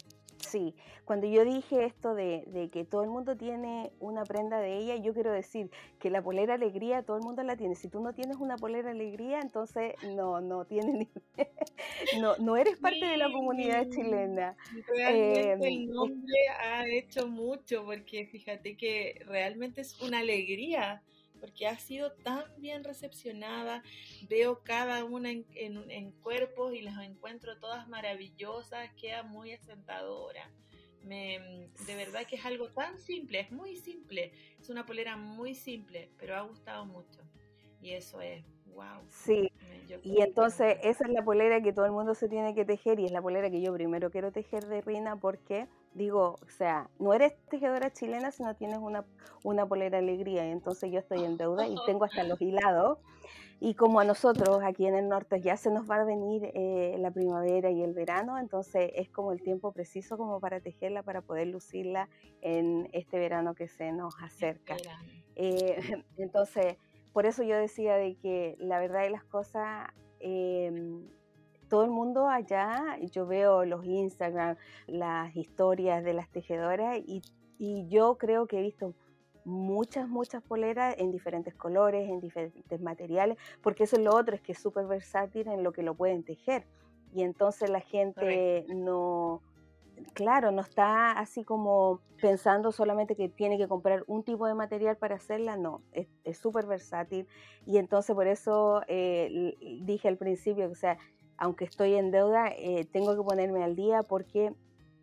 Sí, 0.47 0.73
cuando 1.05 1.27
yo 1.27 1.43
dije 1.43 1.85
esto 1.85 2.15
de, 2.15 2.69
que 2.71 2.85
todo 2.85 3.03
el 3.03 3.09
mundo 3.09 3.35
tiene 3.35 3.91
una 3.99 4.23
prenda 4.23 4.59
de 4.59 4.77
ella, 4.77 4.95
yo 4.95 5.13
quiero 5.13 5.31
decir 5.31 5.69
que 5.99 6.09
la 6.09 6.21
polera 6.21 6.53
alegría 6.55 7.03
todo 7.03 7.17
el 7.17 7.23
mundo 7.23 7.43
la 7.43 7.57
tiene. 7.57 7.75
Si 7.75 7.87
tú 7.87 7.99
no 7.99 8.13
tienes 8.13 8.37
una 8.37 8.55
polera 8.55 8.91
alegría, 8.91 9.39
entonces 9.41 9.95
no, 10.15 10.39
no 10.41 10.65
tienes 10.65 10.95
ni, 10.95 11.09
no, 12.21 12.37
no 12.37 12.57
eres 12.57 12.77
parte 12.77 13.05
de 13.05 13.17
la 13.17 13.31
comunidad 13.31 13.87
chilena. 13.89 14.55
Realmente 14.87 15.67
el 15.67 15.83
em, 15.83 15.89
nombre 15.89 16.37
ha 16.61 16.87
hecho 16.87 17.27
mucho, 17.27 17.85
porque 17.85 18.25
fíjate 18.27 18.77
que 18.77 19.21
realmente 19.25 19.81
es 19.81 19.99
una 20.01 20.19
alegría 20.19 21.03
porque 21.39 21.67
ha 21.67 21.77
sido 21.77 22.11
tan 22.11 22.43
bien 22.57 22.83
recepcionada. 22.83 23.83
Veo 24.29 24.61
cada 24.63 25.03
una 25.03 25.31
en, 25.31 26.11
cuerpos 26.21 26.73
y 26.73 26.81
las 26.81 26.97
encuentro 27.03 27.57
todas 27.59 27.87
maravillosas, 27.87 28.91
queda 28.93 29.23
muy 29.23 29.53
asentadora. 29.53 30.51
Me, 31.03 31.69
de 31.87 31.95
verdad 31.95 32.25
que 32.27 32.35
es 32.35 32.45
algo 32.45 32.69
tan 32.69 32.97
simple, 32.97 33.39
es 33.39 33.51
muy 33.51 33.77
simple, 33.77 34.33
es 34.59 34.69
una 34.69 34.85
polera 34.85 35.15
muy 35.15 35.55
simple, 35.55 36.11
pero 36.17 36.35
ha 36.35 36.41
gustado 36.41 36.85
mucho. 36.85 37.21
Y 37.81 37.91
eso 37.91 38.19
es, 38.19 38.43
wow. 38.73 39.01
Sí, 39.07 39.49
y 40.03 40.21
entonces 40.21 40.77
esa 40.83 41.05
es 41.05 41.11
la 41.11 41.23
polera 41.23 41.61
que 41.61 41.73
todo 41.73 41.85
el 41.85 41.91
mundo 41.91 42.13
se 42.13 42.27
tiene 42.27 42.53
que 42.53 42.65
tejer 42.65 42.99
y 42.99 43.05
es 43.05 43.11
la 43.11 43.21
polera 43.21 43.49
que 43.49 43.61
yo 43.61 43.73
primero 43.73 44.11
quiero 44.11 44.31
tejer 44.31 44.65
de 44.67 44.81
Rina 44.81 45.15
porque 45.15 45.67
digo, 45.93 46.35
o 46.41 46.49
sea, 46.49 46.89
no 46.99 47.13
eres 47.13 47.33
tejedora 47.49 47.91
chilena 47.91 48.31
si 48.31 48.43
no 48.43 48.55
tienes 48.55 48.79
una, 48.79 49.05
una 49.43 49.65
polera 49.65 49.97
alegría 49.97 50.47
y 50.47 50.51
entonces 50.51 50.91
yo 50.91 50.99
estoy 50.99 51.23
en 51.23 51.37
deuda 51.37 51.67
y 51.67 51.75
tengo 51.85 52.05
hasta 52.05 52.23
los 52.23 52.39
hilados. 52.41 52.99
Y 53.61 53.73
como 53.73 53.99
a 53.99 54.05
nosotros 54.05 54.61
aquí 54.63 54.85
en 54.85 54.95
el 54.95 55.09
norte 55.09 55.41
ya 55.41 55.57
se 55.57 55.69
nos 55.69 55.89
va 55.89 55.95
a 55.95 56.05
venir 56.05 56.49
eh, 56.53 56.95
la 56.97 57.11
primavera 57.11 57.69
y 57.69 57.83
el 57.83 57.93
verano, 57.93 58.37
entonces 58.37 58.89
es 58.95 59.09
como 59.09 59.33
el 59.33 59.41
tiempo 59.41 59.73
preciso 59.73 60.17
como 60.17 60.39
para 60.39 60.61
tejerla, 60.61 61.03
para 61.03 61.21
poder 61.21 61.47
lucirla 61.47 62.07
en 62.41 62.87
este 62.93 63.19
verano 63.19 63.55
que 63.55 63.67
se 63.67 63.91
nos 63.91 64.15
acerca. 64.21 64.77
Eh, 65.35 65.75
entonces, 66.17 66.77
por 67.11 67.25
eso 67.25 67.43
yo 67.43 67.57
decía 67.57 67.95
de 67.95 68.15
que 68.15 68.55
la 68.59 68.79
verdad 68.79 69.01
de 69.01 69.09
las 69.09 69.25
cosas, 69.25 69.89
em, 70.21 71.09
todo 71.69 71.85
el 71.85 71.91
mundo 71.91 72.27
allá, 72.27 72.97
yo 73.11 73.25
veo 73.25 73.63
los 73.63 73.85
Instagram, 73.85 74.57
las 74.87 75.35
historias 75.35 76.03
de 76.03 76.13
las 76.13 76.29
tejedoras 76.29 76.99
y, 77.05 77.21
yo 77.89 78.17
creo 78.17 78.47
que 78.47 78.59
he 78.59 78.61
visto 78.61 78.93
muchas, 79.43 80.07
muchas 80.07 80.41
poleras 80.41 80.95
en 80.97 81.11
diferentes 81.11 81.53
colores, 81.53 82.09
en 82.09 82.21
diferentes 82.21 82.79
materiales, 82.79 83.37
porque 83.61 83.83
eso 83.83 83.97
es 83.97 84.01
lo 84.01 84.15
otro, 84.15 84.33
es 84.33 84.41
que 84.41 84.53
es 84.53 84.59
súper 84.59 84.87
versátil 84.87 85.45
en 85.49 85.61
lo 85.61 85.73
que 85.73 85.83
lo 85.83 85.93
pueden 85.93 86.23
tejer. 86.23 86.65
Y 87.13 87.21
entonces 87.23 87.69
la 87.69 87.81
gente 87.81 88.65
no, 88.69 89.41
claro, 90.13 90.51
no 90.51 90.61
está 90.61 91.11
así 91.11 91.43
como 91.43 91.99
pensando 92.21 92.71
solamente 92.71 93.17
que 93.17 93.27
tiene 93.27 93.57
que 93.57 93.67
comprar 93.67 94.05
un 94.07 94.23
tipo 94.23 94.47
de 94.47 94.53
material 94.53 94.95
para 94.95 95.15
hacerla, 95.15 95.57
no, 95.57 95.81
es 95.91 96.37
súper 96.37 96.65
versátil. 96.65 97.27
Y 97.65 97.77
entonces 97.77 98.15
por 98.15 98.27
eso 98.27 98.83
eh, 98.87 99.81
dije 99.81 100.07
al 100.07 100.17
principio, 100.17 100.69
o 100.69 100.75
sea, 100.75 100.97
aunque 101.39 101.63
estoy 101.63 101.95
en 101.95 102.11
deuda, 102.11 102.49
eh, 102.49 102.85
tengo 102.91 103.15
que 103.15 103.23
ponerme 103.23 103.63
al 103.63 103.75
día 103.75 104.03
porque 104.03 104.53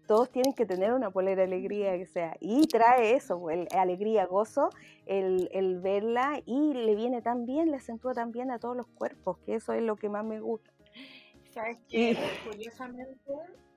todos 0.06 0.30
tienen 0.30 0.52
que 0.52 0.66
tener 0.66 0.92
una 0.92 1.10
polera 1.10 1.42
alegría, 1.42 1.96
que 1.96 2.06
sea, 2.06 2.36
y 2.40 2.66
trae 2.68 3.14
eso, 3.14 3.50
el, 3.50 3.66
alegría, 3.72 4.26
gozo, 4.26 4.68
el, 5.06 5.80
verla 5.80 6.40
y 6.44 6.74
le 6.74 6.94
viene 6.94 7.22
tan 7.22 7.46
bien, 7.46 7.70
le 7.70 7.78
acentúa 7.78 8.12
tan 8.12 8.32
bien 8.32 8.50
a 8.50 8.58
todos 8.58 8.76
los 8.76 8.86
cuerpos, 8.86 9.38
que 9.38 9.54
eso 9.54 9.72
es 9.72 9.82
lo 9.82 9.96
que 9.96 10.10
más 10.10 10.24
me 10.24 10.38
gusta. 10.40 10.70
¿Sabes 11.52 11.78
qué? 11.88 12.16
Curiosamente, 12.44 13.32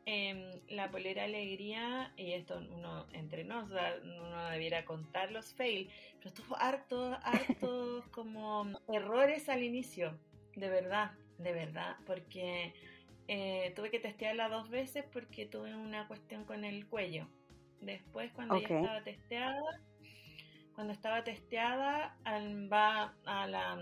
em, 0.05 0.51
la 0.67 0.91
polera 0.91 1.23
alegría, 1.23 2.11
y 2.17 2.33
esto 2.33 2.59
uno 2.75 3.05
entre 3.13 3.45
nos, 3.45 3.69
uno 3.71 4.49
debiera 4.51 4.83
contar 4.83 5.31
los 5.31 5.53
fail, 5.53 5.89
pero 6.19 6.33
tuvo 6.33 6.57
hartos, 6.57 7.17
hartos 7.23 8.05
como 8.11 8.65
errores 8.89 9.47
al 9.47 9.63
inicio, 9.63 10.19
de 10.57 10.69
verdad 10.69 11.11
de 11.39 11.53
verdad, 11.53 11.95
porque 12.05 12.73
eh, 13.27 13.73
tuve 13.75 13.89
que 13.89 13.99
testearla 13.99 14.49
dos 14.49 14.69
veces 14.69 15.05
porque 15.11 15.45
tuve 15.45 15.75
una 15.75 16.07
cuestión 16.07 16.45
con 16.45 16.63
el 16.65 16.87
cuello. 16.87 17.27
Después, 17.81 18.31
cuando 18.33 18.59
ya 18.59 18.67
estaba 18.67 19.03
testeada, 19.03 19.81
cuando 20.75 20.93
estaba 20.93 21.23
testeada, 21.23 22.17
va 22.25 23.15
a 23.25 23.47
la, 23.47 23.77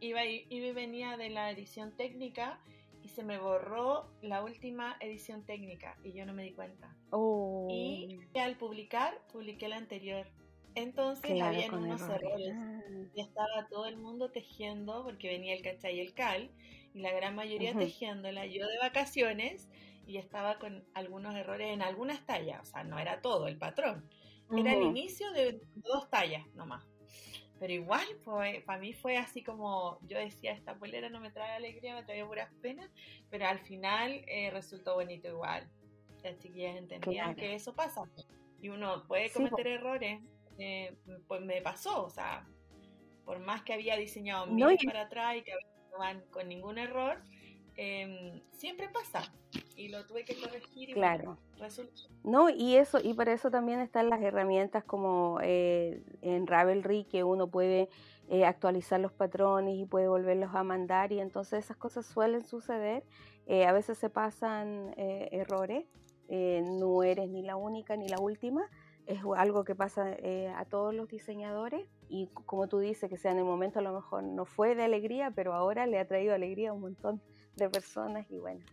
iba, 0.00 0.24
iba 0.24 0.46
y 0.48 0.72
venía 0.72 1.16
de 1.16 1.30
la 1.30 1.50
edición 1.50 1.96
técnica 1.96 2.60
y 3.02 3.08
se 3.08 3.22
me 3.22 3.38
borró 3.38 4.10
la 4.22 4.42
última 4.42 4.96
edición 5.00 5.44
técnica 5.44 5.98
y 6.02 6.12
yo 6.12 6.24
no 6.24 6.32
me 6.32 6.44
di 6.44 6.52
cuenta. 6.52 6.94
Oh. 7.10 7.68
Y 7.70 8.20
al 8.38 8.56
publicar, 8.56 9.18
publiqué 9.32 9.68
la 9.68 9.76
anterior. 9.76 10.26
Entonces 10.74 11.40
había 11.40 11.72
unos 11.72 12.00
errores. 12.02 12.54
Ya 13.14 13.24
estaba 13.24 13.66
todo 13.68 13.86
el 13.86 13.96
mundo 13.96 14.30
tejiendo 14.30 15.02
porque 15.02 15.28
venía 15.28 15.54
el 15.54 15.62
cachay 15.62 15.96
y 15.96 16.00
el 16.00 16.14
cal 16.14 16.50
y 16.94 17.00
la 17.00 17.12
gran 17.12 17.34
mayoría 17.34 17.74
tejiéndola. 17.74 18.46
Yo 18.46 18.66
de 18.66 18.78
vacaciones 18.78 19.68
y 20.06 20.16
estaba 20.16 20.58
con 20.58 20.84
algunos 20.94 21.34
errores 21.34 21.68
en 21.72 21.82
algunas 21.82 22.24
tallas, 22.24 22.62
o 22.62 22.64
sea, 22.64 22.84
no 22.84 22.98
era 22.98 23.20
todo 23.20 23.46
el 23.46 23.58
patrón. 23.58 24.08
Era 24.50 24.72
el 24.72 24.82
inicio 24.82 25.30
de 25.32 25.60
dos 25.74 26.08
tallas 26.08 26.46
nomás. 26.54 26.82
Pero 27.60 27.72
igual, 27.72 28.06
fue, 28.24 28.62
para 28.64 28.78
mí 28.78 28.92
fue 28.94 29.16
así 29.16 29.42
como 29.42 29.98
yo 30.02 30.18
decía, 30.18 30.52
esta 30.52 30.78
polera 30.78 31.10
no 31.10 31.20
me 31.20 31.30
trae 31.30 31.52
alegría, 31.52 31.94
me 31.94 32.04
trae 32.04 32.24
puras 32.24 32.50
penas, 32.62 32.90
pero 33.30 33.46
al 33.46 33.58
final 33.58 34.22
eh, 34.26 34.50
resultó 34.50 34.94
bonito 34.94 35.28
igual. 35.28 35.68
Las 36.22 36.38
chiquillas 36.38 36.76
entendían 36.76 37.34
que 37.34 37.54
eso 37.54 37.74
pasa. 37.74 38.02
Y 38.62 38.70
uno 38.70 39.06
puede 39.06 39.30
cometer 39.30 39.66
errores, 39.66 40.20
eh, 40.58 40.96
pues 41.26 41.42
me 41.42 41.60
pasó, 41.60 42.04
o 42.04 42.10
sea, 42.10 42.46
por 43.24 43.40
más 43.40 43.62
que 43.62 43.74
había 43.74 43.96
diseñado 43.96 44.46
mil 44.46 44.76
para 44.86 45.02
atrás 45.02 45.36
y 45.36 45.42
que 45.42 45.52
van 45.98 46.22
con 46.30 46.48
ningún 46.48 46.78
error, 46.78 47.18
em, 47.76 48.40
siempre 48.52 48.88
pasa. 48.88 49.22
y 49.76 49.88
lo 49.88 50.04
tuve 50.04 50.24
que 50.24 50.38
corregir 50.38 50.90
y 50.90 50.92
claro. 50.92 51.38
No, 52.24 52.50
y 52.50 52.76
eso, 52.76 52.98
y 53.02 53.14
para 53.14 53.32
eso 53.32 53.50
también 53.50 53.80
están 53.80 54.10
las 54.10 54.20
herramientas 54.20 54.84
como 54.84 55.38
eh, 55.40 56.02
en 56.20 56.46
Ravelry 56.46 57.04
que 57.04 57.22
uno 57.22 57.46
puede 57.46 57.88
eh, 58.28 58.44
actualizar 58.44 59.00
los 59.00 59.12
patrones 59.12 59.76
y 59.76 59.86
puede 59.86 60.08
volverlos 60.08 60.54
a 60.54 60.64
mandar 60.64 61.12
y 61.12 61.20
entonces 61.20 61.64
esas 61.64 61.76
cosas 61.76 62.06
suelen 62.06 62.44
suceder. 62.44 63.04
Eh, 63.46 63.66
a 63.66 63.72
veces 63.72 63.96
se 63.98 64.10
pasan 64.10 64.92
errores, 64.96 65.86
no 66.28 67.02
eres 67.02 67.30
ni 67.30 67.42
la 67.42 67.56
única 67.56 67.96
ni 67.96 68.08
la 68.08 68.18
última, 68.18 68.68
es 69.06 69.20
algo 69.36 69.64
que 69.64 69.74
pasa 69.74 70.16
a 70.56 70.64
todos 70.66 70.92
los 70.92 71.08
diseñadores 71.08 71.88
y 72.08 72.28
como 72.28 72.68
tú 72.68 72.78
dices, 72.78 73.08
que 73.10 73.16
sea 73.16 73.32
en 73.32 73.38
el 73.38 73.44
momento 73.44 73.78
a 73.78 73.82
lo 73.82 73.92
mejor 73.92 74.22
no 74.22 74.44
fue 74.44 74.74
de 74.74 74.84
alegría, 74.84 75.30
pero 75.30 75.54
ahora 75.54 75.86
le 75.86 75.98
ha 75.98 76.06
traído 76.06 76.34
alegría 76.34 76.70
a 76.70 76.72
un 76.72 76.80
montón 76.80 77.20
de 77.56 77.68
personas 77.68 78.30
y 78.30 78.38
bueno, 78.38 78.64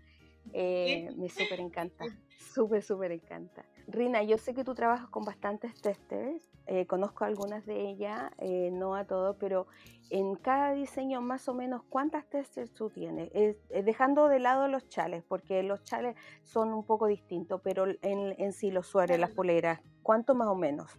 me 0.54 1.30
súper 1.30 1.60
encanta, 1.60 2.06
súper, 2.38 2.84
súper 2.84 3.12
encanta. 3.12 3.66
Rina, 3.88 4.24
yo 4.24 4.38
sé 4.38 4.54
que 4.54 4.64
tú 4.64 4.74
trabajas 4.74 5.10
con 5.10 5.26
bastantes 5.26 5.80
testers, 5.82 6.50
eh, 6.66 6.88
conozco 6.88 7.24
algunas 7.26 7.66
de 7.66 7.90
ellas, 7.90 8.32
eh, 8.40 8.70
no 8.72 8.96
a 8.96 9.06
todos, 9.06 9.36
pero 9.40 9.68
en 10.10 10.36
cada 10.36 10.74
diseño 10.74 11.22
más 11.22 11.48
o 11.48 11.54
menos, 11.54 11.84
¿cuántas 11.90 12.28
testers 12.28 12.74
tú 12.74 12.90
tienes? 12.90 13.32
dejando 13.70 14.28
de 14.28 14.40
lado 14.40 14.68
los 14.68 14.88
chales, 14.88 15.24
porque 15.28 15.62
los 15.62 15.84
chales 15.84 16.16
son 16.44 16.74
un 16.74 16.84
poco 16.84 17.08
distintos, 17.08 17.62
pero 17.64 17.86
en, 18.02 18.36
en 18.38 18.54
sí 18.54 18.72
los 18.72 18.88
suéteres, 18.88 19.20
las 19.20 19.32
poleras, 19.32 19.82
¿cuánto 20.02 20.34
más 20.34 20.48
o 20.48 20.56
menos? 20.56 20.92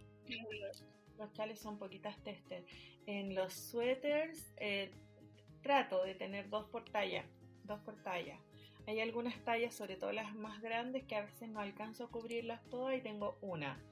Los 1.17 1.33
chales 1.33 1.59
son 1.59 1.77
poquitas 1.77 2.17
testers. 2.23 2.65
En 3.05 3.35
los 3.35 3.53
suéteres 3.53 4.53
eh, 4.57 4.91
trato 5.61 6.03
de 6.03 6.15
tener 6.15 6.49
dos 6.49 6.65
por 6.69 6.85
talla, 6.85 7.25
dos 7.63 7.79
por 7.81 8.01
talla. 8.03 8.39
Hay 8.87 9.01
algunas 9.01 9.37
tallas, 9.43 9.75
sobre 9.75 9.97
todo 9.97 10.13
las 10.13 10.33
más 10.35 10.61
grandes, 10.61 11.03
que 11.03 11.15
a 11.15 11.23
veces 11.23 11.49
no 11.49 11.59
alcanzo 11.59 12.05
a 12.05 12.09
cubrirlas 12.09 12.63
todas 12.69 12.97
y 12.97 13.01
tengo 13.01 13.37
una. 13.41 13.83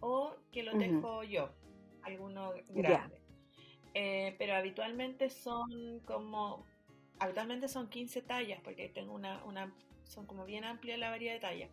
O 0.00 0.36
que 0.52 0.62
lo 0.62 0.72
dejo 0.74 1.24
yo, 1.24 1.50
alguno 2.02 2.52
grande. 2.68 3.20
Eh, 3.94 4.34
pero 4.38 4.54
habitualmente 4.54 5.30
son 5.30 6.00
como, 6.04 6.64
habitualmente 7.18 7.68
son 7.68 7.88
15 7.88 8.22
tallas, 8.22 8.60
porque 8.62 8.88
tengo 8.88 9.12
una, 9.12 9.42
una 9.44 9.74
son 10.04 10.26
como 10.26 10.44
bien 10.44 10.64
amplia 10.64 10.96
la 10.96 11.10
variedad 11.10 11.34
de 11.34 11.40
tallas. 11.40 11.70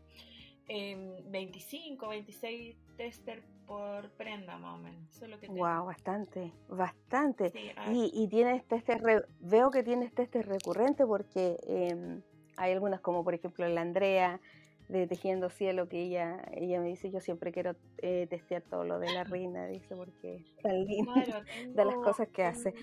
25, 0.67 2.07
26 2.07 2.77
tester 2.95 3.43
por 3.67 4.09
prenda 4.11 4.57
más 4.57 4.75
o 4.75 4.77
menos. 4.77 5.09
Eso 5.09 5.25
es 5.25 5.31
lo 5.31 5.39
que 5.39 5.47
tengo. 5.47 5.59
Wow, 5.59 5.85
bastante, 5.85 6.51
bastante. 6.67 7.51
y, 7.91 8.11
y, 8.13 8.27
tienes 8.27 8.65
tester, 8.67 9.01
veo 9.39 9.71
que 9.71 9.83
tienes 9.83 10.13
tester 10.13 10.47
recurrente 10.47 11.05
porque 11.05 11.57
em, 11.67 12.21
hay 12.57 12.73
algunas 12.73 13.01
como 13.01 13.23
por 13.23 13.33
ejemplo 13.33 13.67
la 13.67 13.81
Andrea 13.81 14.39
de 14.87 15.07
Tejiendo 15.07 15.49
Cielo 15.49 15.87
que 15.87 16.03
ella 16.03 16.43
ella 16.53 16.81
me 16.81 16.89
dice 16.89 17.09
yo 17.09 17.21
siempre 17.21 17.53
quiero 17.53 17.75
eh, 17.99 18.27
testear 18.29 18.61
todo 18.61 18.83
lo 18.83 18.99
de 18.99 19.11
la 19.13 19.23
reina, 19.23 19.67
dice 19.67 19.95
porque 19.95 20.35
es 20.37 20.57
tan 20.57 20.85
lindo 20.85 21.13
de 21.67 21.85
las 21.85 21.95
cosas 21.95 22.27
que 22.29 22.43
hace. 22.43 22.73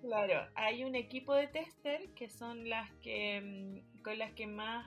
Claro, 0.00 0.48
hay 0.54 0.84
un 0.84 0.94
equipo 0.94 1.34
de 1.34 1.48
tester 1.48 2.08
que 2.10 2.28
son 2.28 2.68
las 2.68 2.90
que 3.02 3.40
mm, 3.40 4.02
con 4.02 4.18
las 4.18 4.32
que 4.32 4.46
más 4.46 4.86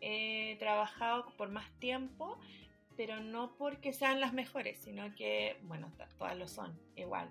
he 0.00 0.56
trabajado 0.58 1.26
por 1.36 1.50
más 1.50 1.70
tiempo, 1.78 2.38
pero 2.98 3.20
no 3.20 3.56
porque 3.56 3.94
sean 3.94 4.20
las 4.20 4.34
mejores, 4.34 4.78
sino 4.80 5.14
que, 5.14 5.56
bueno, 5.62 5.90
todas 6.18 6.36
lo 6.36 6.46
son 6.46 6.78
igual 6.96 7.30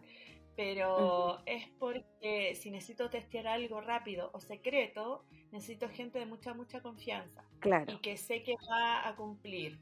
pero 0.58 1.40
es 1.46 1.70
porque 1.78 2.56
si 2.56 2.72
necesito 2.72 3.12
testear 3.12 3.46
algo 3.46 3.80
rápido 3.80 4.32
o 4.34 4.42
secreto, 4.42 5.24
necesito 5.52 5.88
gente 5.88 6.18
de 6.18 6.26
mucha, 6.26 6.56
mucha 6.56 6.82
confianza. 6.82 7.46
Claro. 7.60 7.94
Y 7.94 7.98
que 8.00 8.18
sé 8.18 8.42
que 8.42 8.56
va 8.68 9.08
a 9.08 9.16
cumplir. 9.16 9.80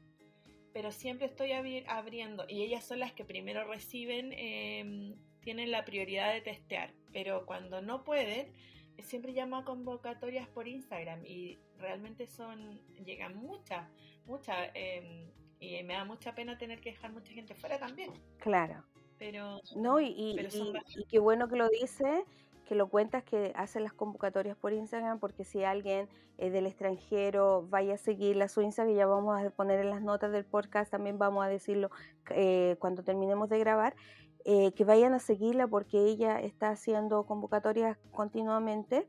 Pero 0.74 0.92
siempre 0.92 1.28
estoy 1.28 1.52
abriendo, 1.52 2.44
y 2.46 2.62
ellas 2.62 2.84
son 2.84 3.00
las 3.00 3.14
que 3.14 3.24
primero 3.24 3.64
reciben, 3.64 4.34
em, 4.36 5.16
tienen 5.40 5.70
la 5.70 5.86
prioridad 5.86 6.34
de 6.34 6.42
testear. 6.42 6.92
Pero 7.10 7.46
cuando 7.46 7.80
no 7.80 8.04
pueden, 8.04 8.52
siempre 8.98 9.32
llamo 9.32 9.56
a 9.56 9.64
convocatorias 9.64 10.46
por 10.48 10.68
Instagram 10.68 11.24
y 11.24 11.58
realmente 11.78 12.26
son, 12.26 12.82
llegan 13.02 13.34
muchas, 13.34 13.88
muchas. 14.26 14.70
Em, 14.74 15.30
y 15.60 15.82
me 15.82 15.94
da 15.94 16.04
mucha 16.04 16.34
pena 16.34 16.58
tener 16.58 16.80
que 16.80 16.90
dejar 16.90 17.12
mucha 17.12 17.32
gente 17.32 17.54
fuera 17.54 17.78
también. 17.78 18.12
Claro. 18.38 18.84
Pero, 19.18 19.60
no, 19.76 20.00
y, 20.00 20.08
y, 20.08 21.04
qué 21.08 21.18
bueno 21.18 21.48
que 21.48 21.56
lo 21.56 21.68
dice, 21.70 22.24
que 22.66 22.74
lo 22.74 22.88
cuentas, 22.88 23.24
que 23.24 23.52
hacen 23.56 23.82
las 23.82 23.94
convocatorias 23.94 24.56
por 24.56 24.74
Instagram, 24.74 25.18
porque 25.18 25.44
si 25.44 25.64
alguien 25.64 26.08
es 26.36 26.52
del 26.52 26.66
extranjero 26.66 27.66
vaya 27.70 27.94
a 27.94 27.98
seguirla 27.98 28.48
su 28.48 28.60
Instagram, 28.60 28.94
ya 28.94 29.06
vamos 29.06 29.42
a 29.42 29.48
poner 29.50 29.80
en 29.80 29.88
las 29.88 30.02
notas 30.02 30.32
del 30.32 30.44
podcast, 30.44 30.90
también 30.90 31.18
vamos 31.18 31.44
a 31.44 31.48
decirlo 31.48 31.90
eh, 32.30 32.76
cuando 32.78 33.02
terminemos 33.02 33.48
de 33.48 33.58
grabar, 33.58 33.96
eh, 34.44 34.72
que 34.72 34.84
vayan 34.84 35.14
a 35.14 35.18
seguirla 35.18 35.66
porque 35.66 35.98
ella 35.98 36.38
está 36.40 36.68
haciendo 36.70 37.24
convocatorias 37.24 37.96
continuamente 38.12 39.08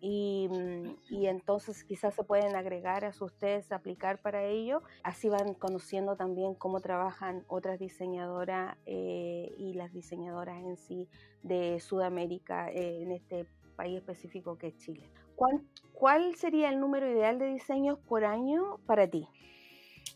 Mm, 0.00 0.96
y, 1.10 1.26
entonces 1.26 1.84
quizás 1.84 2.14
se 2.14 2.22
pueden 2.22 2.54
agregar 2.54 3.04
a 3.04 3.12
sus 3.12 3.32
test, 3.34 3.72
aplicar 3.72 4.20
para 4.20 4.44
ello. 4.44 4.82
Así 5.02 5.28
van 5.28 5.54
conociendo 5.54 6.16
también 6.16 6.54
cómo 6.54 6.80
trabajan 6.80 7.44
otras 7.48 7.78
diseñadoras 7.78 8.76
eh, 8.86 9.54
y 9.58 9.74
las 9.74 9.92
diseñadoras 9.92 10.62
en 10.62 10.76
sí 10.76 11.08
de 11.42 11.80
Sudamérica, 11.80 12.70
eh, 12.70 13.02
en 13.02 13.12
este 13.12 13.46
país 13.76 13.96
específico 13.96 14.58
que 14.58 14.68
es 14.68 14.78
Chile. 14.78 15.10
¿Cuál, 15.34 15.62
¿Cuál 15.92 16.34
sería 16.36 16.70
el 16.70 16.80
número 16.80 17.10
ideal 17.10 17.38
de 17.38 17.46
diseños 17.46 17.98
por 17.98 18.24
año 18.24 18.78
para 18.86 19.08
ti? 19.08 19.28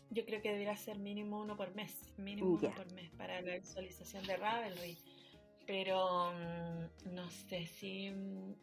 Yo 0.09 0.25
creo 0.25 0.41
que 0.41 0.49
debería 0.49 0.75
ser 0.75 0.99
mínimo 0.99 1.41
uno 1.41 1.55
por 1.55 1.73
mes, 1.75 1.95
mínimo 2.17 2.55
uno 2.55 2.75
por 2.75 2.91
mes 2.93 3.11
para 3.11 3.41
la 3.41 3.57
visualización 3.57 4.25
de 4.25 4.35
Ravelry. 4.35 4.97
Pero 5.67 6.33
mm, 6.33 7.13
no 7.13 7.29
sé 7.29 7.67
si 7.67 8.09
mm, 8.09 8.55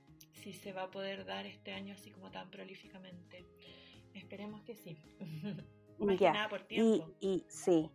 si 0.53 0.59
se 0.59 0.73
va 0.73 0.85
a 0.85 0.91
poder 0.91 1.27
dar 1.27 1.45
este 1.45 1.75
año 1.75 1.93
así 1.93 2.11
como 2.11 2.31
tan 2.31 2.51
prolíficamente. 2.51 3.45
Esperemos 4.15 4.63
que 4.63 4.75
sí. 4.75 4.97
ya. 6.19 6.47
por 6.49 6.63
tiempo. 6.63 7.15
Y, 7.21 7.27
y, 7.27 7.45
sí, 7.49 7.91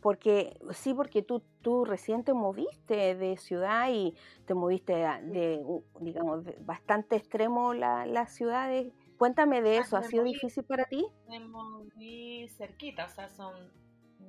porque 0.00 0.58
sí, 0.72 0.94
porque 0.94 1.22
tú, 1.22 1.42
tú 1.60 1.84
recién 1.84 2.24
te 2.24 2.32
moviste 2.32 3.14
de 3.14 3.36
ciudad 3.36 3.90
y 3.92 4.14
te 4.46 4.54
moviste 4.54 4.94
de, 4.94 5.62
digamos, 6.00 6.44
bastante 6.60 7.16
extremo 7.16 7.74
la, 7.74 8.06
las 8.06 8.34
ciudades. 8.34 8.90
Cuéntame 9.18 9.60
de 9.60 9.76
ah, 9.76 9.80
eso, 9.82 9.96
¿ha 9.98 10.02
sido 10.02 10.24
difícil 10.24 10.64
para 10.64 10.84
ti? 10.84 11.04
Me 11.28 11.40
moví 11.40 12.48
cerquita, 12.48 13.04
o 13.04 13.08
sea, 13.10 13.28
son 13.28 13.52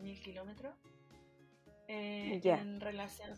mil 0.02 0.20
kilómetros. 0.20 0.76
Eh, 1.88 2.42
en 2.44 2.82
relación 2.82 3.32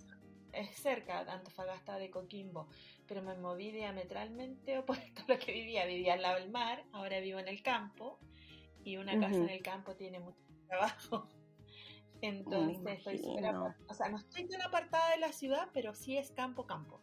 es 0.54 0.70
cerca 0.76 1.24
de 1.24 1.32
Antofagasta 1.32 1.98
de 1.98 2.10
Coquimbo, 2.10 2.68
pero 3.08 3.22
me 3.22 3.36
moví 3.36 3.72
diametralmente 3.72 4.78
opuesto 4.78 5.24
a 5.28 5.34
lo 5.34 5.40
que 5.40 5.52
vivía. 5.52 5.86
Vivía 5.86 6.14
al 6.14 6.22
lado 6.22 6.40
del 6.40 6.50
mar, 6.50 6.84
ahora 6.92 7.20
vivo 7.20 7.40
en 7.40 7.48
el 7.48 7.62
campo 7.62 8.20
y 8.84 8.98
una 8.98 9.20
casa 9.20 9.36
en 9.36 9.50
el 9.50 9.62
campo 9.62 9.96
tiene 9.96 10.20
mucho 10.20 10.40
trabajo. 10.68 11.28
Entonces 12.22 12.86
estoy 12.86 13.18
súper 13.18 13.56
o 13.56 13.94
sea, 13.94 14.10
no 14.10 14.18
estoy 14.18 14.48
tan 14.48 14.62
apartada 14.62 15.12
de 15.12 15.18
la 15.18 15.32
ciudad, 15.32 15.70
pero 15.74 15.96
sí 15.96 16.18
es 16.18 16.32
campo 16.32 16.68
campo. 16.68 17.02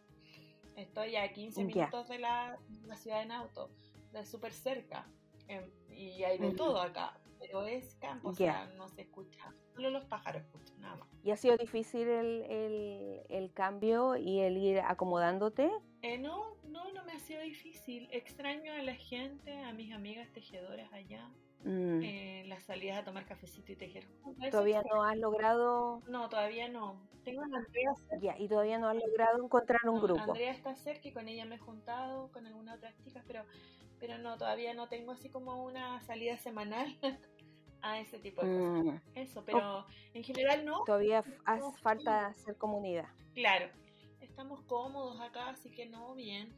Estoy 0.77 1.17
a 1.17 1.33
15 1.33 1.65
minutos 1.65 2.07
de 2.07 2.19
la, 2.19 2.57
ciudad 2.95 3.21
en 3.21 3.33
auto, 3.33 3.69
de 4.13 4.25
súper 4.25 4.53
cerca. 4.53 5.05
Em, 5.49 5.69
y 5.89 6.23
hay 6.23 6.37
de 6.37 6.51
todo 6.51 6.79
acá, 6.79 7.19
pero 7.39 7.65
es 7.65 7.95
campo, 7.95 8.29
o 8.29 8.33
sea, 8.33 8.65
no 8.77 8.87
se 8.89 9.01
escucha 9.01 9.53
Solo 9.73 9.91
los 9.91 10.05
pájaros 10.05 10.41
escuchan, 10.41 10.79
nada 10.81 10.97
más. 10.97 11.07
¿Y 11.23 11.31
ha 11.31 11.37
sido 11.37 11.55
difícil 11.55 12.07
el, 12.07 12.43
el, 12.49 13.21
el 13.29 13.53
cambio 13.53 14.17
y 14.17 14.39
el 14.39 14.57
ir 14.57 14.79
acomodándote? 14.81 15.71
Eh, 16.01 16.17
no, 16.17 16.57
no, 16.65 16.91
no 16.91 17.03
me 17.05 17.13
ha 17.13 17.19
sido 17.19 17.41
difícil. 17.41 18.09
Extraño 18.11 18.73
a 18.73 18.81
la 18.81 18.95
gente, 18.95 19.57
a 19.63 19.71
mis 19.71 19.93
amigas 19.93 20.29
tejedoras 20.33 20.91
allá. 20.91 21.29
Mm. 21.63 22.01
Eh, 22.03 22.43
las 22.47 22.63
salidas 22.63 22.99
a 22.99 23.03
tomar 23.03 23.25
cafecito 23.25 23.73
y 23.73 23.75
tejer 23.75 24.05
¿Todavía 24.49 24.81
no 24.89 25.03
has 25.03 25.17
logrado? 25.17 26.01
No, 26.07 26.29
todavía 26.29 26.69
no. 26.69 26.95
Tengo 27.25 27.41
a 27.41 27.45
Andrea 27.45 27.91
Ya, 28.21 28.37
y 28.39 28.47
todavía 28.47 28.79
no 28.79 28.87
has 28.87 28.95
logrado 28.95 29.43
encontrar 29.43 29.81
un 29.89 30.01
grupo. 30.01 30.21
Andrea 30.21 30.51
está 30.51 30.73
cerca 30.75 31.09
y 31.09 31.11
con 31.11 31.27
ella 31.27 31.45
me 31.45 31.55
he 31.55 31.59
juntado 31.59 32.31
con 32.31 32.45
algunas 32.45 32.77
otras 32.77 32.97
chicas, 33.03 33.23
pero, 33.27 33.43
pero 33.99 34.17
no, 34.17 34.37
todavía 34.37 34.73
no 34.73 34.87
tengo 34.87 35.11
así 35.11 35.29
como 35.29 35.63
una 35.63 36.01
salida 36.01 36.37
semanal 36.37 36.97
a 37.81 37.99
ese 37.99 38.19
tipo 38.19 38.43
de 38.43 38.57
cosas. 38.57 38.83
Mm. 38.85 38.97
Eso, 39.15 39.43
pero 39.45 39.85
en 40.13 40.23
general 40.23 40.65
no. 40.65 40.83
Todavía 40.85 41.23
hace 41.45 41.77
falta 41.81 42.27
hacer 42.27 42.55
comunidad. 42.57 43.07
Claro, 43.33 43.67
estamos 44.21 44.61
cómodos 44.63 45.19
acá, 45.21 45.49
así 45.49 45.69
que 45.69 45.85
no, 45.85 46.15
bien. 46.15 46.53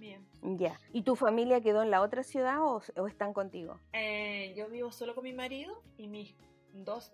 Bien. 0.00 0.26
Ya. 0.58 0.80
¿Y 0.92 1.02
tu 1.02 1.16
familia 1.16 1.60
quedó 1.60 1.82
en 1.82 1.90
la 1.90 2.00
otra 2.00 2.22
ciudad 2.22 2.58
o, 2.60 3.06
están 3.06 3.34
contigo? 3.34 3.78
Eh, 3.92 4.54
yo 4.56 4.68
vivo 4.68 4.90
solo 4.90 5.14
con 5.14 5.24
mi 5.24 5.34
marido 5.34 5.82
y 5.98 6.08
mis 6.08 6.34
dos, 6.72 7.12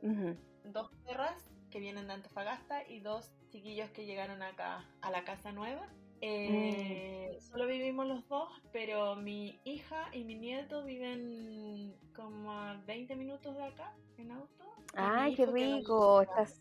dos 0.65 0.91
perras 1.05 1.51
que 1.71 1.81
vienen 1.81 2.07
de 2.07 2.15
Antofagasta 2.15 2.89
y 2.89 3.01
dos 3.01 3.33
chiquillos 3.51 3.91
que 3.91 4.07
llegaron 4.07 4.43
acá 4.43 4.85
a 5.01 5.11
la 5.11 5.25
casa 5.25 5.51
nueva 5.51 5.89
Eh, 6.21 7.39
Solo 7.41 7.67
vivimos 7.67 8.07
los 8.07 8.29
dos, 8.29 8.49
pero 8.73 9.17
mi 9.17 9.61
hija 9.65 10.09
y 10.13 10.25
mi 10.25 10.35
nieto 10.35 10.85
viven 10.85 11.95
como 12.15 12.53
a 12.53 12.83
20 12.87 13.17
minutos 13.17 13.57
de 13.57 13.65
acá 13.65 13.95
en 14.19 14.33
auto. 14.33 14.65
¡Ay, 14.95 15.35
qué 15.35 15.47
rico! 15.47 16.23
Estás... 16.23 16.61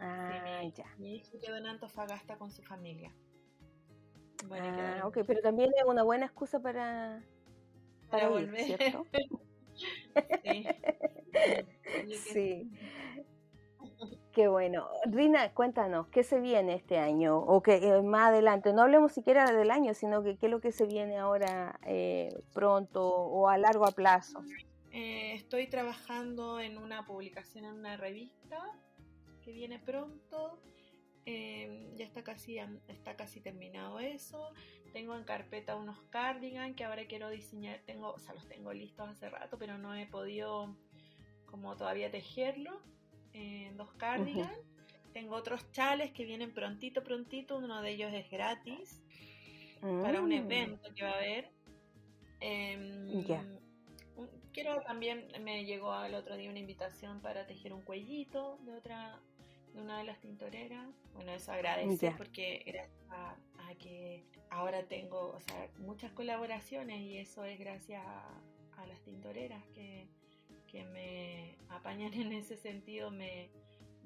Ah, 0.00 0.62
ya. 0.74 0.86
Mi 0.98 1.16
hijo 1.16 1.38
quedó 1.38 1.56
en 1.56 1.66
Antofagasta 1.66 2.36
con 2.36 2.50
su 2.50 2.62
familia. 2.62 3.12
ah, 4.50 5.02
ok, 5.04 5.18
pero 5.26 5.40
también 5.40 5.70
es 5.76 5.84
una 5.84 6.02
buena 6.02 6.26
excusa 6.26 6.60
para, 6.60 7.22
para, 8.10 8.28
volver. 8.28 8.64
¿cierto? 8.64 9.06
sí. 10.44 10.66
sí. 12.32 12.70
Qué 14.34 14.48
bueno. 14.48 14.88
Rina, 15.04 15.54
cuéntanos, 15.54 16.08
¿qué 16.08 16.24
se 16.24 16.40
viene 16.40 16.74
este 16.74 16.98
año? 16.98 17.38
O 17.38 17.62
que 17.62 17.76
eh, 17.76 18.02
más 18.02 18.30
adelante, 18.30 18.72
no 18.72 18.82
hablemos 18.82 19.12
siquiera 19.12 19.44
del 19.52 19.70
año, 19.70 19.94
sino 19.94 20.24
que 20.24 20.36
qué 20.36 20.46
es 20.46 20.50
lo 20.50 20.60
que 20.60 20.72
se 20.72 20.86
viene 20.86 21.18
ahora 21.18 21.78
eh, 21.86 22.42
pronto 22.52 23.06
o 23.06 23.48
a 23.48 23.56
largo 23.58 23.86
plazo. 23.92 24.42
Eh, 24.90 25.34
estoy 25.34 25.68
trabajando 25.68 26.58
en 26.58 26.78
una 26.78 27.06
publicación 27.06 27.64
en 27.64 27.74
una 27.74 27.96
revista 27.96 28.58
que 29.44 29.52
viene 29.52 29.78
pronto. 29.78 30.58
Em, 31.26 31.94
ya 31.94 32.04
está 32.04 32.24
casi, 32.24 32.58
está 32.88 33.14
casi 33.14 33.40
terminado 33.40 34.00
eso. 34.00 34.50
Tengo 34.92 35.14
en 35.14 35.22
carpeta 35.22 35.76
unos 35.76 36.02
cardigan 36.10 36.74
que 36.74 36.82
ahora 36.82 37.06
quiero 37.06 37.30
diseñar. 37.30 37.82
Tengo, 37.86 38.12
o 38.12 38.18
sea, 38.18 38.34
los 38.34 38.48
tengo 38.48 38.72
listos 38.72 39.08
hace 39.08 39.30
rato, 39.30 39.58
pero 39.58 39.78
no 39.78 39.94
he 39.94 40.06
podido 40.06 40.74
como 41.46 41.76
todavía 41.76 42.10
tejerlo 42.10 42.82
dos 43.76 43.92
cardigans. 43.94 44.58
Tengo 45.12 45.36
otros 45.36 45.70
chales 45.70 46.12
que 46.12 46.24
vienen 46.24 46.52
prontito, 46.52 47.02
prontito. 47.04 47.58
Uno 47.58 47.82
de 47.82 47.90
ellos 47.90 48.12
es 48.12 48.28
gratis 48.30 49.00
para 49.80 50.20
un 50.20 50.30
mm. 50.30 50.32
evento 50.32 50.94
que 50.94 51.04
va 51.04 51.10
a 51.10 51.16
haber. 51.16 51.50
Em, 52.40 53.24
quiero 54.52 54.82
también, 54.82 55.26
me 55.40 55.64
llegó 55.64 55.94
el 56.04 56.14
otro 56.14 56.36
día 56.36 56.50
una 56.50 56.58
invitación 56.58 57.20
para 57.20 57.46
tejer 57.46 57.72
un 57.72 57.82
cuellito 57.82 58.58
de 58.62 58.72
otra, 58.72 59.20
de 59.72 59.80
una 59.80 59.98
de 59.98 60.04
las 60.04 60.20
tintoreras. 60.20 60.88
Bueno, 61.14 61.32
eso 61.32 61.52
agradece 61.52 62.12
porque 62.16 62.62
gracias 62.66 63.10
a, 63.10 63.36
que 63.78 64.24
ahora 64.50 64.86
tengo 64.86 65.38
muchas 65.78 66.12
colaboraciones 66.12 67.00
y 67.00 67.18
eso 67.18 67.44
es 67.44 67.58
gracias 67.58 68.04
a 68.06 68.86
las 68.86 69.00
tintoreras 69.02 69.64
que, 69.74 70.08
que 70.74 70.84
me 70.86 71.56
apañan 71.68 72.12
en 72.14 72.32
ese 72.32 72.56
sentido 72.56 73.12
me, 73.12 73.48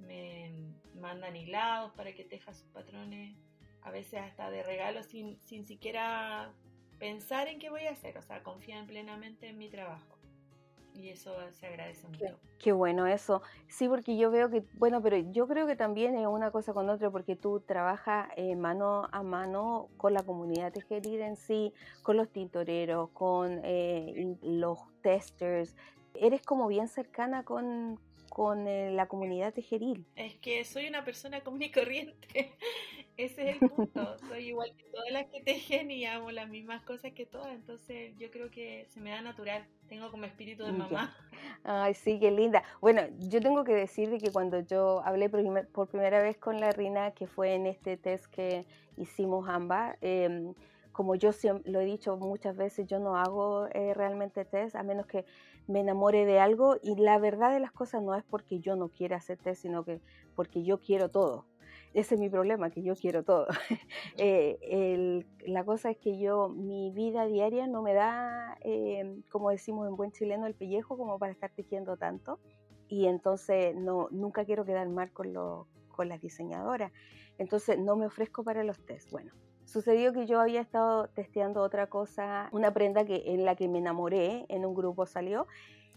me 0.07 0.53
mandan 1.01 1.35
hilados 1.35 1.93
para 1.95 2.13
que 2.13 2.25
teja 2.25 2.53
sus 2.53 2.69
patrones, 2.69 3.35
a 3.81 3.91
veces 3.91 4.21
hasta 4.21 4.51
de 4.51 4.63
regalo 4.63 5.03
sin, 5.03 5.41
sin 5.45 5.67
siquiera 5.67 6.53
pensar 6.99 7.49
en 7.49 7.59
qué 7.59 7.71
voy 7.71 7.87
a 7.87 7.93
hacer, 7.93 8.19
o 8.19 8.23
sea, 8.23 8.43
confían 8.43 8.87
plenamente 8.87 9.49
en 9.49 9.57
mi 9.57 9.71
trabajo. 9.71 10.19
Y 10.95 11.11
eso 11.11 11.33
se 11.53 11.69
agradece 11.69 12.09
mucho. 12.09 12.41
Qué, 12.59 12.73
bueno 12.73 13.07
eso. 13.07 13.41
Sí, 13.69 13.89
porque 13.89 14.17
yo 14.17 14.33
veo 14.33 14.51
que, 14.51 14.65
bueno, 14.75 15.01
pero 15.01 15.17
yo 15.17 15.47
creo 15.47 15.65
que 15.65 15.77
también 15.77 16.17
es 16.17 16.27
una 16.27 16.51
cosa 16.51 16.75
con 16.75 16.91
otra, 16.91 17.09
porque 17.09 17.37
tú 17.37 17.61
trabajas 17.61 18.29
eh, 18.37 18.57
mano 18.57 19.09
a 19.13 19.23
mano 19.23 19.89
con 19.97 20.13
la 20.13 20.25
comunidad 20.25 20.73
tejerida 20.73 21.29
en 21.29 21.37
sí, 21.37 21.73
con 22.03 22.17
los 22.17 22.29
tintoreros, 22.31 23.11
con 23.11 23.61
eh, 23.63 24.37
los 24.43 24.81
testers, 25.01 25.77
eres 26.21 26.43
como 26.43 26.67
bien 26.69 26.89
cercana 26.89 27.45
con, 27.45 27.99
eh, 28.67 28.91
la 28.93 29.07
comunidad 29.09 29.53
tejeril. 29.53 30.07
Es 30.15 30.37
que 30.37 30.65
soy 30.65 30.87
una 30.87 31.05
persona 31.05 31.41
común 31.41 31.63
y 31.63 31.71
corriente. 31.71 32.29
Ese 33.17 33.51
es 33.51 33.63
el 33.63 33.69
punto. 33.69 34.17
soy 34.29 34.49
igual 34.49 34.73
que 34.77 34.85
todas 34.85 35.11
las 35.11 35.27
que 35.27 35.41
tejen 35.41 35.91
y 35.91 36.05
hago 36.05 36.31
las 36.31 36.49
mismas 36.49 36.83
cosas 36.85 37.13
que 37.13 37.27
todas. 37.27 37.49
Entonces 37.49 38.17
yo 38.17 38.31
creo 38.31 38.49
que 38.51 38.87
se 38.91 39.01
me 39.01 39.11
da 39.11 39.21
natural. 39.21 39.67
Tengo 39.89 40.11
como 40.11 40.25
espíritu 40.25 40.65
de 40.65 40.73
mamá. 40.73 41.17
Ay, 41.65 41.95
sí, 41.95 42.21
qué 42.21 42.31
linda. 42.31 42.63
Bueno, 42.81 43.03
yo 43.19 43.41
tengo 43.41 43.65
que 43.65 43.75
decir 43.75 44.17
que 44.19 44.31
cuando 44.31 44.61
yo 44.61 45.03
hablé 45.05 45.29
por, 45.29 45.89
primera 45.89 46.23
vez 46.23 46.37
con 46.37 46.61
la 46.61 46.71
Rina, 46.71 47.11
que 47.11 47.27
fue 47.27 47.55
en 47.55 47.67
este 47.67 47.97
test 47.97 48.27
que 48.27 48.67
hicimos 48.97 49.49
ambas, 49.49 49.97
em, 50.01 50.55
como 50.93 51.15
yo 51.15 51.31
lo 51.65 51.81
he 51.81 51.85
dicho 51.85 52.17
muchas 52.17 52.57
veces, 52.57 52.87
yo 52.87 52.99
no 52.99 53.17
hago 53.17 53.69
eh, 53.73 53.95
realmente 53.95 54.45
test 54.45 54.75
a 54.77 54.83
menos 54.83 55.07
que 55.07 55.25
me 55.69 55.81
enamore 55.81 56.27
de 56.27 56.41
algo 56.41 56.77
y 56.83 56.97
la 56.97 57.19
verdad 57.19 57.53
de 57.53 57.61
las 57.61 57.73
cosas 57.73 58.03
no 58.03 58.15
es 58.15 58.25
porque 58.25 58.59
yo 58.59 58.75
no 58.75 58.89
quiera 58.89 59.19
hacer 59.19 59.39
test, 59.39 59.63
sino 59.63 59.85
que 59.85 60.01
porque 60.35 60.65
yo 60.65 60.81
quiero 60.81 61.11
todo. 61.11 61.47
Ese 61.95 62.15
es 62.15 62.21
mi 62.21 62.29
problema, 62.29 62.71
que 62.71 62.83
yo 62.83 62.95
quiero 62.97 63.23
todo. 63.23 63.47
Eh, 64.21 65.25
la 65.47 65.65
cosa 65.65 65.91
es 65.91 65.99
que 65.99 66.19
yo, 66.19 66.49
mi 66.49 66.91
vida 66.91 67.27
diaria 67.27 67.67
no 67.67 67.83
me 67.83 67.95
da, 67.95 68.57
eh, 68.63 69.21
como 69.31 69.51
decimos 69.51 69.87
en 69.89 69.97
buen 69.97 70.11
chileno, 70.11 70.47
el 70.47 70.55
pellejo 70.55 70.97
como 70.97 71.19
para 71.19 71.33
estar 71.33 71.51
tejiendo 71.51 71.97
tanto. 71.97 72.41
Y 72.89 73.07
entonces 73.07 73.77
no, 73.77 74.09
nunca 74.11 74.45
quiero 74.45 74.65
quedar 74.65 74.89
mal 74.89 75.13
con, 75.13 75.33
lo, 75.33 75.69
con 75.89 76.09
las 76.09 76.21
diseñadoras. 76.21 76.91
Entonces 77.39 77.79
no 77.79 77.97
me 77.97 78.07
ofrezco 78.07 78.43
para 78.43 78.65
los 78.65 78.79
test. 78.85 79.11
Bueno, 79.13 79.33
Sucedió 79.69 80.15
que 80.15 80.25
yo 80.25 80.41
había 80.41 80.63
estado 80.63 81.09
testeando 81.09 81.61
otra 81.61 81.89
cosa, 81.89 82.49
una 82.53 82.73
prenda 82.73 83.05
que, 83.05 83.25
en 83.27 83.45
la 83.45 83.55
que 83.55 83.69
me 83.69 83.77
enamoré, 83.77 84.47
en 84.49 84.65
un 84.65 84.75
grupo 84.75 85.05
salió, 85.05 85.47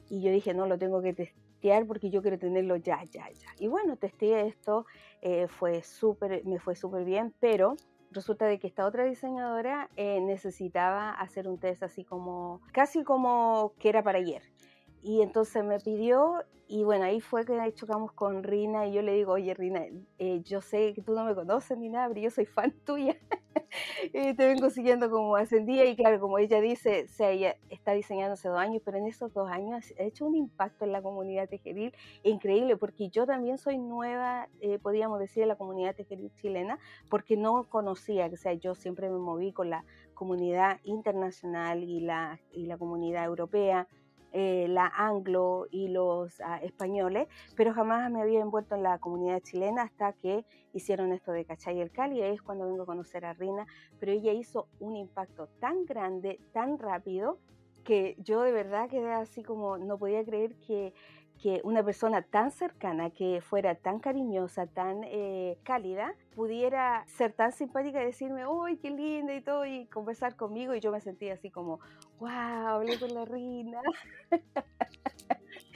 y 0.10 0.22
yo 0.22 0.30
dije, 0.30 0.54
no, 0.54 0.66
lo 0.66 0.78
tengo 0.78 1.02
que 1.02 1.14
testear 1.14 1.86
porque 1.86 2.10
yo 2.10 2.22
quiero 2.22 2.38
tenerlo 2.38 2.76
ya, 2.76 3.02
ya, 3.06 3.30
ya. 3.30 3.48
Y 3.60 3.70
bueno, 3.70 3.96
testé 3.96 4.46
esto, 4.46 4.86
eh, 5.22 5.48
fue 5.48 5.84
súper, 5.84 6.44
me 6.44 6.60
fue 6.60 6.76
súper 6.76 7.06
bien, 7.06 7.34
pero 7.40 7.78
resulta 8.12 8.46
de 8.46 8.60
que 8.60 8.68
esta 8.68 8.86
otra 8.86 9.06
diseñadora 9.06 9.90
eh, 9.96 10.20
necesitaba 10.20 11.12
hacer 11.12 11.48
un 11.48 11.58
test 11.58 11.82
así 11.82 12.04
como, 12.04 12.60
casi 12.74 13.06
como 13.06 13.72
que 13.80 13.88
era 13.88 14.04
para 14.04 14.18
ayer. 14.18 14.42
Y 15.02 15.22
entonces 15.22 15.64
me 15.64 15.80
pidió 15.80 16.44
y 16.74 16.86
bueno, 16.86 17.04
ahí 17.04 17.20
fue 17.20 17.44
que 17.44 17.74
chocamos 17.74 18.14
con 18.14 18.44
Rina 18.44 18.88
y 18.88 18.94
yo 18.94 19.02
le 19.02 19.14
digo, 19.14 19.34
oye 19.34 19.54
Rina, 19.54 19.84
eh, 20.20 20.42
yo 20.46 20.62
sé 20.62 20.94
que 20.94 21.02
tú 21.02 21.14
no 21.14 21.26
me 21.26 21.36
conoces 21.36 21.78
ni 21.78 21.90
nada, 21.90 22.08
pero 22.08 22.22
yo 22.22 22.30
soy 22.30 22.46
fan 22.46 22.72
tuya. 22.86 23.18
te 24.14 24.34
vengo 24.34 24.70
siguiendo 24.70 25.10
como 25.10 25.36
hace 25.36 25.60
día 25.60 25.84
y 25.84 25.98
claro, 25.98 26.22
como 26.22 26.38
ella 26.38 26.62
dice, 26.62 27.08
o 27.10 27.14
sea, 27.14 27.32
ella 27.32 27.58
está 27.70 27.92
diseñando 27.92 28.36
hace 28.36 28.48
dos 28.48 28.58
años, 28.58 28.82
pero 28.86 28.98
en 28.98 29.08
esos 29.08 29.34
dos 29.34 29.50
años 29.50 29.94
ha 30.00 30.04
hecho 30.04 30.26
un 30.26 30.34
impacto 30.34 30.86
en 30.86 30.94
la 30.94 31.02
comunidad 31.02 31.50
tejeril 31.50 31.94
increíble, 32.24 32.78
porque 32.78 33.10
yo 33.10 33.26
también 33.26 33.58
soy 33.58 33.78
nueva, 33.78 34.48
eh, 34.62 34.80
podríamos 34.80 35.20
decir, 35.20 35.44
en 35.44 35.50
la 35.50 35.58
comunidad 35.58 35.94
tejeril 35.94 36.32
chilena, 36.36 36.80
porque 37.10 37.36
no 37.36 37.68
conocía, 37.68 38.30
o 38.32 38.38
sea, 38.38 38.54
yo 38.54 38.76
siempre 38.76 39.10
me 39.10 39.18
moví 39.18 39.52
con 39.52 39.70
la 39.70 39.84
comunidad 40.14 40.80
internacional 40.86 41.84
y 41.84 42.00
la, 42.00 42.40
y 42.54 42.68
la 42.68 42.78
comunidad 42.78 43.26
europea 43.26 43.90
eh, 44.32 44.68
la 44.70 44.88
anglo 44.88 45.68
y 45.72 45.88
los 45.90 46.40
ah, 46.42 46.60
españoles, 46.64 47.28
pero 47.56 47.74
jamás 47.74 48.10
me 48.12 48.22
había 48.22 48.40
envuelto 48.40 48.76
en 48.76 48.84
la 48.84 48.98
comunidad 49.00 49.42
chilena 49.42 49.84
hasta 49.84 50.14
que 50.14 50.46
hicieron 50.74 51.12
esto 51.12 51.32
de 51.32 51.46
Cachay 51.46 51.78
y 51.78 51.82
el 51.82 51.92
Cali, 51.92 52.20
y 52.20 52.22
ahí 52.22 52.36
es 52.36 52.42
cuando 52.42 52.66
vengo 52.66 52.84
a 52.84 52.86
conocer 52.86 53.26
a 53.26 53.34
Rina, 53.34 53.66
pero 54.00 54.12
ella 54.12 54.34
hizo 54.34 54.68
un 54.80 54.96
impacto 54.96 55.48
tan 55.60 55.86
grande, 55.86 56.40
tan 56.54 56.78
rápido, 56.80 57.40
que 57.84 58.16
yo 58.20 58.42
de 58.42 58.52
verdad 58.52 58.90
quedé 58.90 59.12
así 59.12 59.44
como, 59.44 59.78
no 59.78 59.98
podía 59.98 60.24
creer 60.24 60.56
que 60.56 60.94
que 61.42 61.60
una 61.64 61.84
persona 61.84 62.22
tan 62.22 62.52
cercana, 62.52 63.10
que 63.10 63.42
fuera 63.42 63.76
tan 63.76 64.00
cariñosa, 64.00 64.68
tan 64.68 65.04
eh, 65.06 65.58
cálida, 65.64 66.14
pudiera 66.36 67.04
ser 67.08 67.34
tan 67.34 67.52
simpática 67.52 68.02
y 68.02 68.06
decirme, 68.06 68.46
uy, 68.46 68.78
qué 68.78 68.92
linda 68.92 69.34
y 69.34 69.42
todo, 69.42 69.66
y 69.66 69.88
conversar 69.88 70.36
conmigo, 70.36 70.76
y 70.76 70.80
yo 70.80 70.92
me 70.92 71.02
sentía 71.02 71.34
así 71.34 71.50
como, 71.50 71.80
wow, 72.20 72.30
hablé 72.30 73.00
con 73.00 73.14
la 73.14 73.26
reina. 73.26 73.82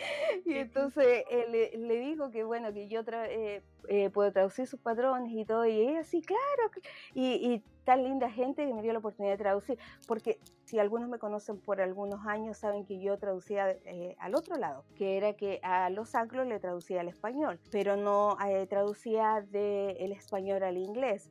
y 0.46 0.54
entonces 0.56 1.24
eh, 1.30 1.72
le, 1.78 2.00
digo 2.00 2.30
que 2.32 2.44
bueno, 2.44 2.74
que 2.74 2.88
yo 2.88 3.02
eh, 3.08 3.62
eh, 3.88 4.10
puedo 4.10 4.32
traducir 4.32 4.68
sus 4.68 4.80
patrones 4.80 5.32
y 5.32 5.46
todo, 5.46 5.66
y 5.66 5.80
ella 5.80 6.04
sí, 6.04 6.22
claro, 6.22 6.72
y, 7.14 7.54
y, 7.54 7.64
tan 7.84 8.04
linda 8.04 8.32
gente 8.32 8.66
que 8.66 8.74
me 8.74 8.82
dio 8.82 8.94
la 8.94 9.00
oportunidad 9.00 9.34
de 9.34 9.44
traducir, 9.44 9.78
porque 10.08 10.40
si 10.64 10.80
algunos 10.80 11.08
me 11.08 11.20
conocen 11.20 11.60
por 11.60 11.82
algunos 11.82 12.26
años, 12.26 12.58
saben 12.58 12.84
que 12.84 13.00
yo 13.00 13.20
traducía 13.20 13.78
al 14.18 14.34
otro 14.34 14.58
lado, 14.58 14.86
que 14.96 15.18
era 15.18 15.34
que 15.34 15.60
a 15.62 15.92
los 15.92 16.16
anglos 16.16 16.48
le 16.48 16.60
traducía 16.60 17.02
al 17.02 17.10
español, 17.10 17.60
pero 17.72 17.96
no 17.96 18.38
traducía 18.68 19.46
del 19.52 20.12
español 20.14 20.64
al 20.64 20.78
inglés 20.78 21.30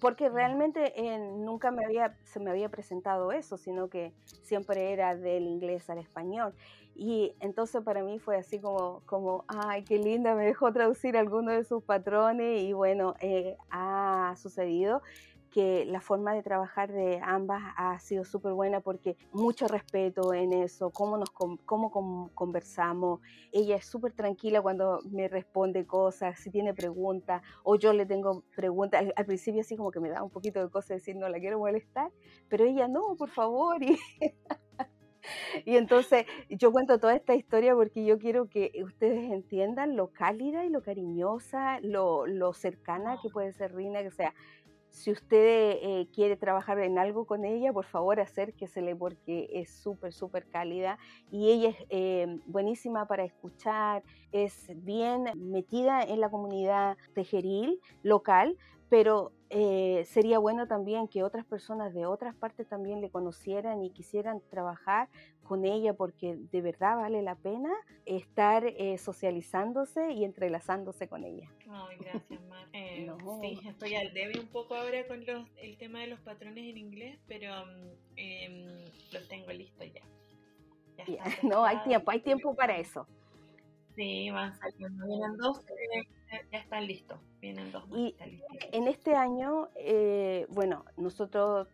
porque 0.00 0.28
realmente 0.28 0.92
nunca 1.36 1.70
me 1.70 1.84
había, 1.84 2.16
se 2.24 2.40
me 2.40 2.50
había 2.50 2.68
presentado 2.68 3.32
eso, 3.32 3.56
sino 3.56 3.88
que 3.88 4.12
siempre 4.42 4.92
era 4.92 5.16
del 5.16 5.44
inglés 5.44 5.88
al 5.90 5.98
español. 5.98 6.54
Y 7.00 7.32
entonces 7.38 7.80
para 7.84 8.02
mí 8.02 8.18
fue 8.18 8.36
así 8.36 8.60
como, 8.60 9.02
como 9.06 9.44
ay, 9.46 9.84
qué 9.84 9.98
linda, 9.98 10.34
me 10.34 10.44
dejó 10.44 10.72
traducir 10.72 11.16
alguno 11.16 11.52
de 11.52 11.62
sus 11.62 11.80
patrones 11.84 12.60
y 12.62 12.72
bueno, 12.72 13.14
eh, 13.20 13.56
ha 13.70 14.34
sucedido. 14.36 15.00
que 15.52 15.86
la 15.86 16.00
forma 16.02 16.34
de 16.34 16.42
trabajar 16.42 16.92
de 16.92 17.20
ambas 17.22 17.62
ha 17.76 17.98
sido 18.00 18.24
súper 18.24 18.52
buena 18.52 18.80
porque 18.80 19.16
mucho 19.32 19.66
respeto 19.66 20.34
en 20.34 20.52
eso, 20.52 20.90
cómo, 20.90 21.16
nos, 21.16 21.30
cómo 21.30 22.30
conversamos. 22.34 23.20
Ella 23.52 23.76
es 23.76 23.86
súper 23.86 24.12
tranquila 24.12 24.60
cuando 24.60 24.98
me 25.10 25.26
responde 25.26 25.86
cosas, 25.86 26.38
si 26.38 26.50
tiene 26.50 26.74
preguntas 26.74 27.42
o 27.62 27.76
yo 27.76 27.92
le 27.94 28.04
tengo 28.06 28.42
preguntas. 28.54 29.06
Al, 29.16 29.24
principio 29.24 29.62
así 29.62 29.76
como 29.76 29.90
que 29.90 30.00
me 30.00 30.10
da 30.10 30.22
un 30.22 30.30
poquito 30.30 30.60
de 30.60 30.68
cosas 30.68 30.98
decir 30.98 31.16
no 31.16 31.28
la 31.28 31.38
quiero 31.38 31.58
molestar, 31.58 32.10
pero 32.48 32.64
ella 32.64 32.86
no, 32.88 33.14
por 33.16 33.30
favor. 33.30 33.82
Y, 33.82 33.96
y 35.64 35.76
entonces 35.76 36.26
yo 36.48 36.72
cuento 36.72 36.98
toda 36.98 37.14
esta 37.14 37.34
historia 37.34 37.74
porque 37.74 38.04
yo 38.04 38.18
quiero 38.18 38.48
que 38.48 38.72
ustedes 38.84 39.30
entiendan 39.30 39.96
lo 39.96 40.08
cálida 40.08 40.64
y 40.64 40.70
lo 40.70 40.82
cariñosa, 40.82 41.80
lo, 41.80 42.26
lo 42.26 42.52
cercana 42.52 43.18
que 43.22 43.30
puede 43.30 43.52
ser 43.52 43.74
Rina, 43.74 44.02
que 44.02 44.10
sea, 44.10 44.34
si 44.90 45.12
usted 45.12 45.78
eh, 45.82 46.08
quiere 46.12 46.36
trabajar 46.36 46.78
en 46.80 46.98
algo 46.98 47.26
con 47.26 47.44
ella, 47.44 47.72
por 47.72 47.84
favor 47.84 48.20
acérquesele 48.20 48.96
porque 48.96 49.48
es 49.52 49.70
súper, 49.70 50.12
súper 50.12 50.46
cálida 50.48 50.98
y 51.30 51.50
ella 51.50 51.70
es 51.70 51.76
eh, 51.90 52.40
buenísima 52.46 53.06
para 53.06 53.24
escuchar, 53.24 54.02
es 54.32 54.70
bien 54.84 55.24
metida 55.36 56.02
en 56.02 56.20
la 56.20 56.30
comunidad 56.30 56.96
tejeril 57.14 57.80
local, 58.02 58.56
pero 58.88 59.32
eh, 59.50 60.04
sería 60.06 60.38
bueno 60.38 60.66
también 60.66 61.08
que 61.08 61.22
otras 61.22 61.44
personas 61.46 61.94
de 61.94 62.04
otras 62.04 62.34
partes 62.34 62.68
también 62.68 63.00
le 63.00 63.10
conocieran 63.10 63.82
y 63.82 63.90
quisieran 63.90 64.42
trabajar 64.50 65.08
con 65.42 65.64
ella 65.64 65.94
porque 65.94 66.36
de 66.36 66.60
verdad 66.60 66.96
vale 66.96 67.22
la 67.22 67.34
pena 67.34 67.72
estar 68.04 68.64
eh, 68.66 68.98
socializándose 68.98 70.12
y 70.12 70.24
entrelazándose 70.24 71.08
con 71.08 71.24
ella. 71.24 71.50
Ay, 71.70 71.96
gracias, 71.98 72.40
Mar. 72.48 72.58
Eh, 72.74 73.10
sí, 73.40 73.58
estoy 73.66 73.94
al 73.94 74.12
debe 74.12 74.38
un 74.38 74.46
poco 74.48 74.74
ahora 74.74 75.06
con 75.06 75.24
los, 75.24 75.48
el 75.56 75.78
tema 75.78 76.00
de 76.00 76.08
los 76.08 76.20
patrones 76.20 76.64
en 76.68 76.76
inglés, 76.76 77.18
pero 77.26 77.64
mm, 77.64 77.88
em, 78.16 78.84
los 79.10 79.26
tengo 79.26 79.50
listos 79.52 79.86
ya. 79.92 81.04
ya 81.06 81.24
no, 81.42 81.64
hay 81.64 81.78
tiempo, 81.84 82.10
hay 82.10 82.20
tiempo 82.20 82.54
para 82.54 82.76
eso. 82.76 83.06
Sí, 83.96 84.30
van 84.30 84.54
saliendo. 84.58 85.06
Vienen 85.06 85.36
dos, 85.38 85.64
ya 86.50 86.58
están 86.58 86.86
listos. 86.86 87.18
Vienen 87.40 87.70
dos. 87.72 87.84
Y 87.94 88.14
en 88.72 88.88
este 88.88 89.14
año, 89.14 89.68
eh, 89.76 90.46
bueno, 90.50 90.84
nosotros 90.96 91.68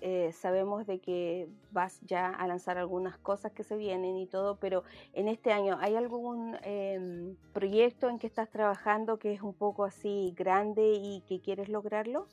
eh, 0.00 0.30
sabemos 0.32 0.86
de 0.86 1.00
que 1.00 1.48
vas 1.72 2.00
ya 2.02 2.28
a 2.28 2.46
lanzar 2.46 2.78
algunas 2.78 3.18
cosas 3.18 3.50
que 3.50 3.64
se 3.64 3.76
vienen 3.76 4.16
y 4.16 4.26
todo, 4.26 4.56
pero 4.60 4.84
en 5.12 5.26
este 5.26 5.52
año, 5.52 5.76
¿hay 5.80 5.96
algún 5.96 6.56
em, 6.62 7.34
proyecto 7.52 8.08
en 8.08 8.20
que 8.20 8.28
estás 8.28 8.48
trabajando 8.48 9.18
que 9.18 9.32
es 9.32 9.42
un 9.42 9.54
poco 9.54 9.84
así 9.84 10.32
grande 10.36 10.92
y 10.92 11.22
que 11.22 11.40
quieres 11.40 11.68
lograrlo? 11.68 12.28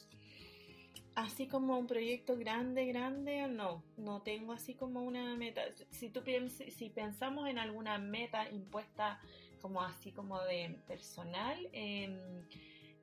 Así 1.15 1.47
como 1.47 1.79
un 1.79 1.87
proyecto 1.87 2.37
grande, 2.37 2.85
grande, 2.85 3.47
no, 3.47 3.81
no 3.97 4.21
tengo 4.21 4.51
así 4.51 4.75
como 4.75 5.01
una 5.01 5.35
meta. 5.35 5.61
Si 5.89 6.09
tú 6.09 6.21
si 6.69 6.89
pensamos 6.89 7.47
en 7.47 7.57
alguna 7.57 7.97
meta 7.97 8.47
impuesta 8.51 9.19
como 9.65 9.81
así 9.81 10.11
como 10.11 10.39
de 10.41 10.77
personal, 10.85 11.57
em, 11.73 12.19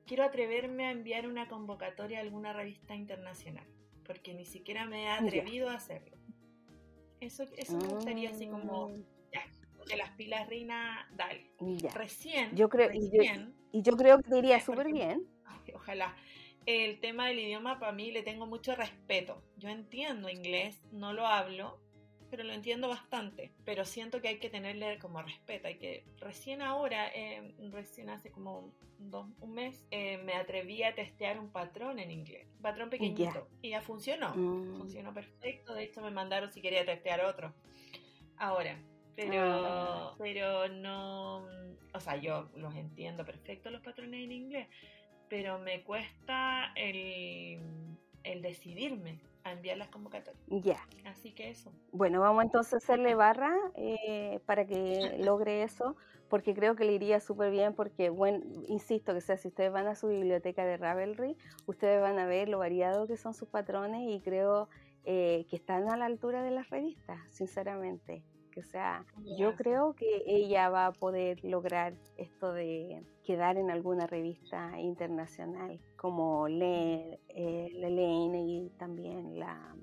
quiero 0.05 0.23
atreverme 0.23 0.85
a 0.85 0.91
enviar 0.91 1.27
una 1.27 1.49
convocatoria 1.49 2.19
a 2.19 2.21
alguna 2.21 2.53
revista 2.53 2.95
internacional, 2.95 3.67
porque 4.05 4.33
ni 4.33 4.45
siquiera 4.45 4.85
me 4.85 5.03
he 5.03 5.09
atrevido 5.09 5.69
a 5.69 5.73
hacerlo. 5.73 6.15
Eso, 7.19 7.43
eso 7.57 7.75
me 7.75 7.87
gustaría 7.89 8.29
así 8.29 8.47
como, 8.47 8.87
mm. 8.87 9.03
ya, 9.33 9.45
de 9.89 9.97
las 9.97 10.11
pilas 10.11 10.47
Rina, 10.47 11.05
dale. 11.17 11.51
Recién, 11.93 12.55
yo 12.55 12.69
creo, 12.69 12.91
y, 12.93 13.11
yo, 13.81 13.97
creo 13.97 14.21
que 14.21 14.37
iría 14.37 14.61
súper 14.61 14.89
bien. 14.89 15.27
Ojalá 15.73 16.15
el 16.65 17.01
tema 17.01 17.27
del 17.27 17.39
idioma 17.39 17.77
para 17.77 17.91
mí 17.91 18.13
le 18.13 18.23
tengo 18.23 18.45
mucho 18.45 18.73
respeto. 18.73 19.43
Yo 19.57 19.67
entiendo 19.67 20.29
inglés, 20.29 20.81
no 20.93 21.11
lo 21.11 21.27
hablo, 21.27 21.82
pero 22.33 22.47
lo 22.47 22.53
entiendo 22.53 22.87
bastante. 22.87 23.51
Pero 23.63 23.85
siento 23.85 24.19
que 24.19 24.29
hay 24.29 24.39
que 24.39 24.49
tenerle 24.49 24.97
como 24.97 25.21
respeto. 25.21 25.67
Hay 25.67 25.75
que 25.75 26.03
recién 26.19 26.63
ahora, 26.63 27.07
eh, 27.13 27.53
recién 27.71 28.09
hace 28.09 28.31
como 28.31 28.73
un 29.39 29.53
mes, 29.53 29.85
eh, 29.91 30.17
me 30.17 30.33
atreví 30.33 30.81
a 30.81 30.95
testear 30.95 31.37
un 31.37 31.51
patrón 31.51 31.99
en 31.99 32.09
inglés, 32.09 32.47
un 32.55 32.61
patrón 32.63 32.89
pequeñito, 32.89 33.47
y 33.61 33.69
ya 33.69 33.81
funcionó. 33.81 34.33
Mm. 34.33 34.77
Funcionó 34.77 35.13
perfecto. 35.13 35.75
De 35.75 35.83
hecho, 35.83 36.01
me 36.01 36.09
mandaron 36.09 36.51
si 36.51 36.59
quería 36.59 36.83
testear 36.83 37.23
otro. 37.23 37.53
Ahora, 38.37 38.79
pero, 39.15 39.43
ah. 39.43 40.15
pero 40.17 40.69
no, 40.69 41.45
o 41.93 41.99
sea, 41.99 42.15
yo 42.15 42.49
los 42.55 42.73
entiendo 42.75 43.23
perfecto 43.23 43.69
los 43.69 43.81
patrones 43.81 44.23
en 44.23 44.31
inglés 44.31 44.67
pero 45.33 45.57
me 45.57 45.81
cuesta 45.81 46.71
el, 46.75 47.59
decidirme 48.43 49.11
a 49.11 49.32
enviar 49.53 49.77
las 49.77 49.89
convocatorias. 49.89 50.43
Ya. 50.47 50.79
Así 51.05 51.31
que 51.31 51.49
eso. 51.49 51.71
Bueno, 51.91 52.21
vamos 52.21 52.43
entonces 52.43 52.73
a 52.73 52.77
hacerle 52.77 53.15
barra 53.15 53.53
eh, 53.75 54.39
para 54.45 54.65
que 54.65 55.17
logre 55.19 55.63
eso, 55.63 55.95
porque 56.29 56.53
creo 56.53 56.75
que 56.75 56.85
le 56.85 56.93
iría 56.93 57.19
súper 57.19 57.51
bien, 57.51 57.73
porque, 57.73 58.09
bueno, 58.09 58.43
insisto, 58.67 59.13
que 59.13 59.21
sea, 59.21 59.37
si 59.37 59.49
ustedes 59.49 59.71
van 59.71 59.87
a 59.87 59.95
su 59.95 60.07
biblioteca 60.07 60.65
de 60.65 60.77
Ravelry, 60.77 61.37
ustedes 61.65 62.01
van 62.01 62.19
a 62.19 62.25
ver 62.25 62.49
lo 62.49 62.59
variado 62.59 63.07
que 63.07 63.17
son 63.17 63.33
sus 63.33 63.47
patrones 63.47 64.01
y 64.09 64.19
creo 64.21 64.69
eh, 65.05 65.45
que 65.49 65.55
están 65.55 65.89
a 65.89 65.97
la 65.97 66.05
altura 66.05 66.43
de 66.43 66.51
las 66.51 66.69
revistas, 66.69 67.19
sinceramente. 67.29 68.23
Que 68.51 68.61
sea, 68.61 69.03
yo 69.37 69.55
creo 69.55 69.95
que 69.95 70.23
ella 70.27 70.69
va 70.69 70.85
a 70.85 70.91
poder 70.91 71.43
lograr 71.43 71.95
esto 72.17 72.53
de 72.53 73.03
quedar 73.23 73.57
en 73.57 73.71
alguna 73.71 74.07
revista 74.07 74.79
internacional, 74.79 75.79
como 75.95 76.47
Le, 76.47 77.19
eh, 77.29 77.69
y 77.73 78.69
también 78.77 79.39
la... 79.39 79.75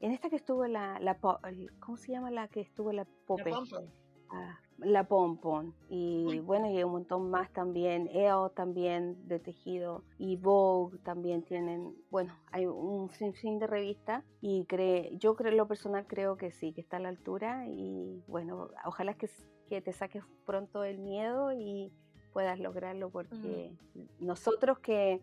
en 0.00 0.12
esta 0.12 0.28
que 0.28 0.36
estuvo 0.36 0.66
la, 0.66 0.98
la, 1.00 1.18
¿Cómo 1.80 1.96
se 1.96 2.12
llama 2.12 2.30
la 2.30 2.48
que 2.48 2.60
estuvo 2.60 2.92
la 2.92 3.06
Pope? 3.26 3.50
La 4.78 5.04
Pompon. 5.04 5.72
Ah, 5.88 5.88
y 5.88 6.40
bueno, 6.40 6.68
y 6.70 6.82
un 6.82 6.90
montón 6.90 7.30
más 7.30 7.50
también. 7.52 8.08
EO 8.12 8.50
también 8.50 9.28
de 9.28 9.38
tejido. 9.38 10.02
Y 10.18 10.36
Vogue 10.36 10.98
también 10.98 11.42
tienen. 11.42 11.94
Bueno, 12.10 12.34
hay 12.50 12.66
un 12.66 13.08
sinfín 13.10 13.58
de 13.58 13.66
revistas. 13.66 14.24
Y 14.40 14.64
cree, 14.66 15.16
yo 15.18 15.36
creo, 15.36 15.52
lo 15.52 15.68
personal 15.68 16.06
creo 16.06 16.36
que 16.36 16.50
sí, 16.50 16.72
que 16.72 16.80
está 16.80 16.96
a 16.96 17.00
la 17.00 17.08
altura. 17.08 17.68
Y 17.68 18.22
bueno, 18.26 18.68
ojalá 18.84 19.14
que 19.14 19.28
que 19.68 19.80
te 19.80 19.92
saques 19.92 20.22
pronto 20.44 20.84
el 20.84 20.98
miedo 20.98 21.52
y 21.52 21.92
puedas 22.32 22.58
lograrlo 22.58 23.10
porque 23.10 23.72
nosotros 24.18 24.78
que, 24.80 25.20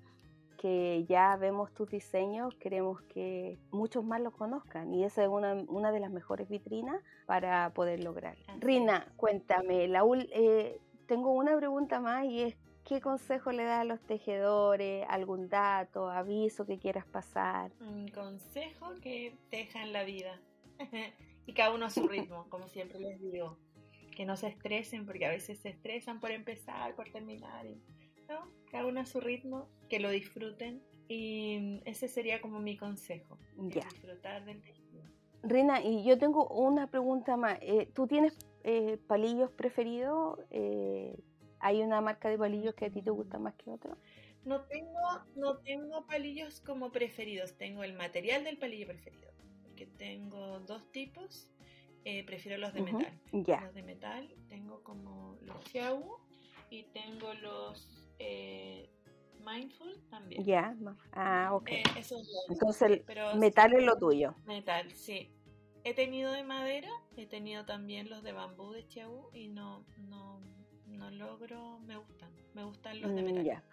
que, 0.57 1.05
ya 1.07 1.35
vemos 1.35 1.73
tus 1.73 1.89
diseños 1.89 2.55
queremos 2.55 3.01
que 3.03 3.59
muchos 3.71 4.03
más 4.03 4.21
los 4.21 4.33
conozcan 4.33 4.93
y 4.93 5.03
esa 5.03 5.23
es 5.23 5.29
una, 5.29 5.53
una 5.67 5.91
de 5.91 5.99
las 5.99 6.11
mejores 6.11 6.47
vitrinas 6.47 7.01
para 7.25 7.71
poder 7.73 8.03
lograrlo. 8.03 8.43
Rina, 8.59 9.11
cuéntame, 9.17 9.87
la, 9.87 10.03
eh, 10.31 10.79
tengo 11.05 11.31
una 11.31 11.55
pregunta 11.57 11.99
más 11.99 12.25
y 12.25 12.43
es 12.43 12.57
¿Qué 12.83 12.99
consejo 12.99 13.51
le 13.51 13.63
das 13.63 13.81
a 13.81 13.83
los 13.83 14.01
tejedores? 14.01 15.05
¿Algún 15.07 15.49
dato, 15.49 16.09
aviso 16.09 16.65
que 16.65 16.79
quieras 16.79 17.05
pasar? 17.05 17.71
Un 17.79 18.07
consejo 18.09 18.95
que 19.01 19.37
dejan 19.51 19.93
la 19.93 20.03
vida. 20.03 20.41
y 21.45 21.53
cada 21.53 21.73
uno 21.73 21.85
a 21.85 21.89
su 21.89 22.07
ritmo, 22.07 22.47
como 22.49 22.67
siempre 22.67 22.99
les 22.99 23.21
digo 23.21 23.57
que 24.15 24.25
no 24.25 24.35
se 24.37 24.47
estresen, 24.47 25.05
porque 25.05 25.25
a 25.25 25.29
veces 25.29 25.59
se 25.59 25.69
estresan 25.69 26.19
por 26.19 26.31
empezar, 26.31 26.95
por 26.95 27.09
terminar, 27.09 27.65
y, 27.65 27.81
¿no? 28.29 28.51
Cada 28.69 28.85
uno 28.85 29.01
a 29.01 29.05
su 29.05 29.19
ritmo, 29.19 29.69
que 29.89 29.99
lo 29.99 30.09
disfruten 30.09 30.81
y 31.07 31.81
ese 31.83 32.07
sería 32.07 32.39
como 32.39 32.59
mi 32.59 32.77
consejo, 32.77 33.37
disfrutar 33.57 34.45
del 34.45 34.61
tejido. 34.61 35.03
Rina, 35.43 35.83
y 35.83 36.05
yo 36.05 36.17
tengo 36.17 36.47
una 36.47 36.87
pregunta 36.87 37.35
más. 37.35 37.57
Eh, 37.61 37.89
¿Tú 37.93 38.07
tienes 38.07 38.37
eh, 38.63 38.97
palillos 39.07 39.51
preferidos? 39.51 40.39
Eh, 40.51 41.19
¿Hay 41.59 41.81
una 41.81 41.99
marca 41.99 42.29
de 42.29 42.37
palillos 42.37 42.75
que 42.75 42.85
a 42.85 42.89
ti 42.89 43.01
te 43.01 43.09
gusta 43.09 43.39
más 43.39 43.55
que 43.55 43.71
otra? 43.71 43.97
No 44.45 44.61
tengo, 44.61 44.99
no 45.35 45.57
tengo 45.57 46.05
palillos 46.05 46.61
como 46.61 46.91
preferidos, 46.91 47.57
tengo 47.57 47.83
el 47.83 47.93
material 47.93 48.43
del 48.43 48.57
palillo 48.57 48.87
preferido, 48.87 49.31
porque 49.63 49.85
tengo 49.85 50.61
dos 50.61 50.89
tipos 50.91 51.49
eh, 52.05 52.23
prefiero 52.25 52.57
los 52.57 52.73
de 52.73 52.81
metal. 52.81 53.19
Los 53.31 53.73
de 53.73 53.83
metal 53.83 54.35
tengo 54.49 54.83
como 54.83 55.37
los 55.41 55.63
Xiao 55.65 56.19
y 56.69 56.83
tengo 56.83 57.33
los 57.35 58.09
eh, 58.19 58.89
Mindful 59.45 60.01
también. 60.09 60.43
Ya, 60.43 60.75
ah, 61.13 61.49
ok. 61.53 61.69
Eh, 61.71 61.83
Entonces, 62.49 63.01
metal 63.35 63.73
es 63.73 63.83
lo 63.83 63.97
tuyo. 63.97 64.35
Metal, 64.45 64.89
sí. 64.91 65.29
He 65.83 65.93
tenido 65.95 66.31
de 66.31 66.43
madera, 66.43 66.89
he 67.17 67.25
tenido 67.25 67.65
también 67.65 68.09
los 68.09 68.21
de 68.23 68.33
bambú 68.33 68.71
de 68.71 68.83
Xiao 68.83 69.31
y 69.33 69.47
no, 69.47 69.83
no, 70.09 70.39
no 70.87 71.09
logro, 71.09 71.79
me 71.79 71.97
gustan, 71.97 72.29
me 72.53 72.63
gustan 72.63 73.01
los 73.01 73.15
de 73.15 73.21
mm, 73.21 73.25
metal. 73.25 73.63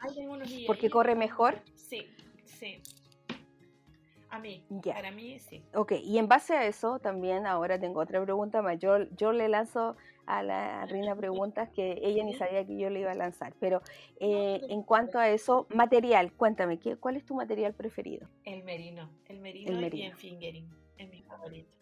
¿Porque 0.67 0.88
corre 0.88 1.14
mejor? 1.14 1.62
Sí, 1.75 2.07
sí. 2.45 2.81
A 4.31 4.38
mí, 4.38 4.62
para 4.85 5.11
mí 5.11 5.38
sí. 5.38 5.62
Ok, 5.75 5.93
y 6.03 6.19
en 6.19 6.29
base 6.29 6.55
a 6.55 6.67
eso 6.67 6.99
también 6.99 7.47
ahora 7.47 7.79
tengo 7.79 8.01
otra 8.01 8.23
pregunta 8.23 8.61
más. 8.62 8.79
Yo, 8.79 9.05
yo 9.17 9.33
le 9.33 9.49
lanzo 9.49 9.97
a 10.27 10.43
la 10.43 10.85
Rina 10.87 11.17
preguntas 11.17 11.71
que 11.71 11.99
ella 12.03 12.23
ni 12.25 12.35
sabía 12.35 12.67
que 12.67 12.77
yo 12.79 12.91
le 12.91 13.01
iba 13.01 13.12
a 13.12 13.14
lanzar. 13.14 13.55
Pero 13.59 13.81
eh, 14.21 14.61
en 14.69 14.83
cuanto 14.83 15.19
a 15.19 15.31
eso, 15.31 15.67
material, 15.71 16.33
cuéntame, 16.33 16.79
¿qué, 16.79 16.97
¿cuál 16.97 17.17
es 17.17 17.25
tu 17.25 17.35
material 17.35 17.73
preferido? 17.73 18.29
El 18.45 18.62
merino, 18.64 19.11
el 19.27 19.41
merino, 19.41 19.79
El 19.79 19.95
y 19.95 20.03
en 20.03 20.17
fingering, 20.17 20.69
es 20.99 21.09
mi 21.09 21.23
favorito. 21.23 21.73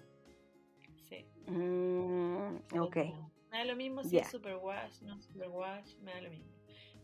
Sí. 1.09 1.27
Mm, 1.47 2.57
ok. 2.79 2.97
Me 3.51 3.59
da 3.59 3.65
lo 3.65 3.77
mismo 3.77 4.05
si 4.05 4.11
Ya. 4.17 4.23
es 4.23 4.29
superwash, 4.29 5.03
no 5.03 5.21
superwash, 5.21 5.97
me 5.99 6.13
da 6.13 6.21
lo 6.21 6.31
mismo. 6.31 6.56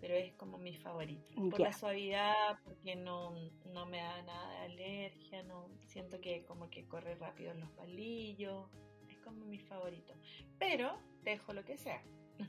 Pero 0.02 0.14
es 0.14 0.32
como 0.34 0.58
mi 0.58 0.74
favorito. 0.74 1.22
Por 1.48 1.60
la 1.60 1.72
suavidad, 1.72 2.58
porque 2.64 2.96
no, 2.96 3.32
no 3.72 3.86
me 3.86 3.98
da 3.98 4.20
nada 4.22 4.50
de 4.50 4.72
alergia, 4.72 5.44
no 5.44 5.68
siento 5.86 6.20
que 6.20 6.44
como 6.44 6.68
que 6.70 6.88
corre 6.88 7.14
rápido 7.14 7.52
en 7.52 7.60
los 7.60 7.70
palillos. 7.70 8.66
Es 9.08 9.16
como 9.18 9.44
mi 9.46 9.60
favorito. 9.60 10.12
Pero 10.58 10.98
dejo 11.22 11.52
lo 11.52 11.64
que 11.64 11.78
sea. 11.78 12.02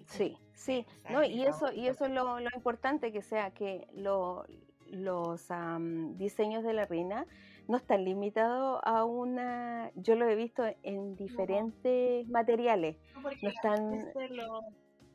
sí, 0.08 0.36
sí. 0.54 0.84
No, 1.12 1.24
y 1.24 1.44
eso, 1.44 1.72
y 1.72 1.86
eso 1.88 2.06
es 2.06 2.12
lo, 2.12 2.40
lo 2.40 2.50
importante 2.56 3.12
que 3.12 3.22
sea 3.22 3.52
que 3.52 3.88
lo- 3.94 4.46
los 4.88 5.52
am, 5.52 6.18
diseños 6.18 6.64
de 6.64 6.74
la 6.74 6.86
Rina 6.86 7.28
no 7.68 7.78
están 7.78 8.04
limitados 8.04 8.80
a 8.84 9.06
una, 9.06 9.92
yo 9.96 10.16
lo 10.16 10.28
he 10.28 10.36
visto 10.36 10.64
en 10.82 11.16
diferentes 11.16 12.28
materiales. 12.28 12.98
No, 13.16 13.22
porque 13.22 13.38
No 13.44 13.50
las 13.50 13.56
están, 13.56 14.36
lo, 14.36 14.62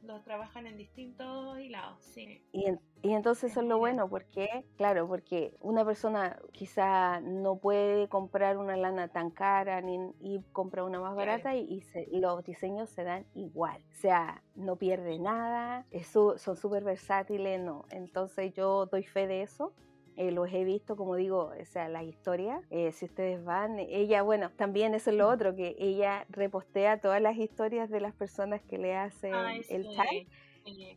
lo 0.08 0.22
trabajan 0.22 0.66
en 0.66 0.76
distintos 0.76 1.58
hilados, 1.60 2.02
sí. 2.02 2.42
Y, 2.52 2.64
en- 2.66 2.80
y 3.02 3.12
entonces 3.12 3.52
Es 3.52 3.52
eso 3.52 3.60
es 3.60 3.66
lo 3.66 3.78
bien. 3.78 3.78
bueno, 3.78 4.08
porque, 4.08 4.48
claro, 4.76 5.06
porque 5.06 5.56
una 5.60 5.84
persona 5.84 6.40
quizá 6.52 7.20
no 7.20 7.58
puede 7.58 8.08
comprar 8.08 8.56
una 8.58 8.76
lana 8.76 9.08
tan 9.08 9.30
cara 9.30 9.80
ni, 9.82 9.98
y 10.20 10.40
compra 10.52 10.84
una 10.84 10.98
más 11.00 11.14
Claro. 11.20 11.38
barata 11.38 11.54
y, 11.56 11.60
y 11.64 11.82
se- 11.82 12.08
los 12.12 12.42
diseños 12.44 12.90
se 12.90 13.04
dan 13.04 13.26
igual. 13.34 13.84
O 13.92 13.94
sea, 13.94 14.42
no 14.54 14.76
pierde 14.76 15.18
nada, 15.18 15.86
es 15.90 16.06
son 16.08 16.38
súper 16.56 16.84
versátiles, 16.84 17.60
no. 17.60 17.84
Entonces 17.90 18.52
yo 18.54 18.86
doy 18.86 19.04
fe 19.04 19.26
de 19.26 19.42
eso. 19.42 19.74
Eh, 20.18 20.32
los 20.32 20.52
he 20.52 20.64
visto, 20.64 20.96
como 20.96 21.16
digo, 21.16 21.52
o 21.60 21.64
sea, 21.64 21.88
las 21.88 22.04
historias, 22.04 22.62
eh, 22.70 22.92
si 22.92 23.06
ustedes 23.06 23.44
van, 23.44 23.78
ella, 23.78 24.22
bueno, 24.22 24.50
también 24.56 24.94
eso 24.94 25.10
es 25.10 25.16
lo 25.16 25.28
otro, 25.28 25.54
que 25.56 25.76
ella 25.78 26.26
repostea 26.30 27.00
todas 27.00 27.22
las 27.22 27.36
historias 27.36 27.90
de 27.90 28.00
las 28.00 28.14
personas 28.14 28.62
que 28.62 28.78
le 28.78 28.96
hacen 28.96 29.34
Ay, 29.34 29.62
el 29.68 29.82
sí, 29.84 29.96
tag 29.96 30.06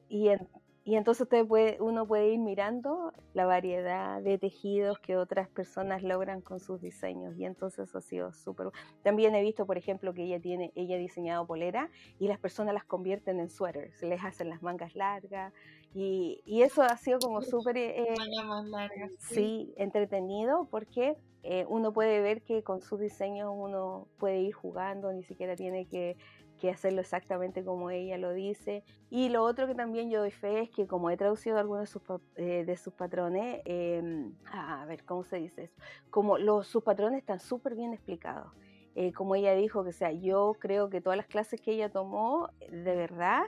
y, 0.10 0.30
en- 0.30 0.50
y 0.84 0.96
entonces 0.96 1.22
usted 1.22 1.46
puede, 1.46 1.78
uno 1.80 2.08
puede 2.08 2.30
ir 2.34 2.40
mirando 2.40 3.14
la 3.34 3.46
variedad 3.46 4.20
de 4.20 4.40
tejidos 4.40 4.98
que 5.00 5.16
otras 5.16 5.48
personas 5.48 6.02
logran 6.02 6.42
con 6.42 6.60
sus 6.60 6.82
diseños. 6.82 7.38
Y 7.38 7.46
entonces 7.46 7.88
eso 7.88 8.00
ha 8.00 8.02
sido 8.02 8.34
súper. 8.34 8.70
También 9.04 9.36
he 9.36 9.42
visto, 9.42 9.68
por 9.68 9.78
ejemplo, 9.78 10.12
que 10.14 10.24
ella 10.24 10.40
tiene, 10.40 10.72
ella 10.74 10.96
ha 10.96 11.00
diseñado 11.00 11.46
polera 11.46 11.92
y 12.18 12.28
las 12.28 12.40
personas 12.40 12.74
las 12.74 12.84
convierten 12.84 13.40
en 13.40 13.52
suéteres, 13.52 14.02
les 14.02 14.24
hacen 14.24 14.50
las 14.50 14.64
mangas 14.64 14.96
largas. 14.96 15.54
Y, 15.94 16.42
y 16.46 16.64
eso 16.64 16.82
ha 16.82 16.98
sido 16.98 17.20
como 17.20 17.44
súper 17.44 17.78
eh, 17.78 18.16
sí. 19.20 19.36
sí, 19.36 19.74
entretenido 19.78 20.68
porque 20.72 21.16
eh, 21.44 21.66
uno 21.68 21.92
puede 21.92 22.22
ver 22.22 22.44
que 22.44 22.64
con 22.64 22.82
sus 22.82 23.00
diseños 23.00 23.52
uno 23.54 24.08
puede 24.18 24.40
ir 24.42 24.54
jugando, 24.54 25.12
ni 25.12 25.24
siquiera 25.24 25.56
tiene 25.56 25.86
que, 25.88 26.16
que 26.62 26.70
hacerlo 26.70 27.02
exactamente 27.02 27.66
como 27.66 27.90
ella 27.90 28.20
lo 28.20 28.34
dice. 28.34 28.84
Y 29.10 29.30
lo 29.30 29.44
otro 29.44 29.66
que 29.66 29.74
también 29.74 30.12
yo 30.12 30.20
doy 30.20 30.30
fe 30.30 30.62
es 30.62 30.70
que 30.70 30.86
como 30.86 31.10
he 31.10 31.18
traducido 31.18 31.58
algunos 31.58 31.82
de 31.82 31.88
sus, 31.88 32.04
eh, 32.36 32.64
de 32.66 32.78
sus 32.78 32.94
patrones, 32.94 33.62
eh, 33.66 34.30
a 34.46 34.86
ver, 34.86 35.04
¿cómo 35.04 35.24
se 35.24 35.38
dice 35.38 35.64
eso? 35.64 35.82
Como 36.12 36.38
los, 36.38 36.68
sus 36.68 36.84
patrones 36.84 37.18
están 37.18 37.40
súper 37.40 37.74
bien 37.74 37.94
explicados. 37.94 38.54
Eh, 38.94 39.12
como 39.12 39.34
ella 39.34 39.56
dijo, 39.56 39.84
que 39.84 39.90
o 39.90 39.94
sea, 39.94 40.12
yo 40.12 40.56
creo 40.60 40.90
que 40.90 41.02
todas 41.02 41.18
las 41.18 41.26
clases 41.26 41.60
que 41.62 41.72
ella 41.72 41.90
tomó, 41.90 42.50
de 42.70 42.96
verdad, 42.96 43.44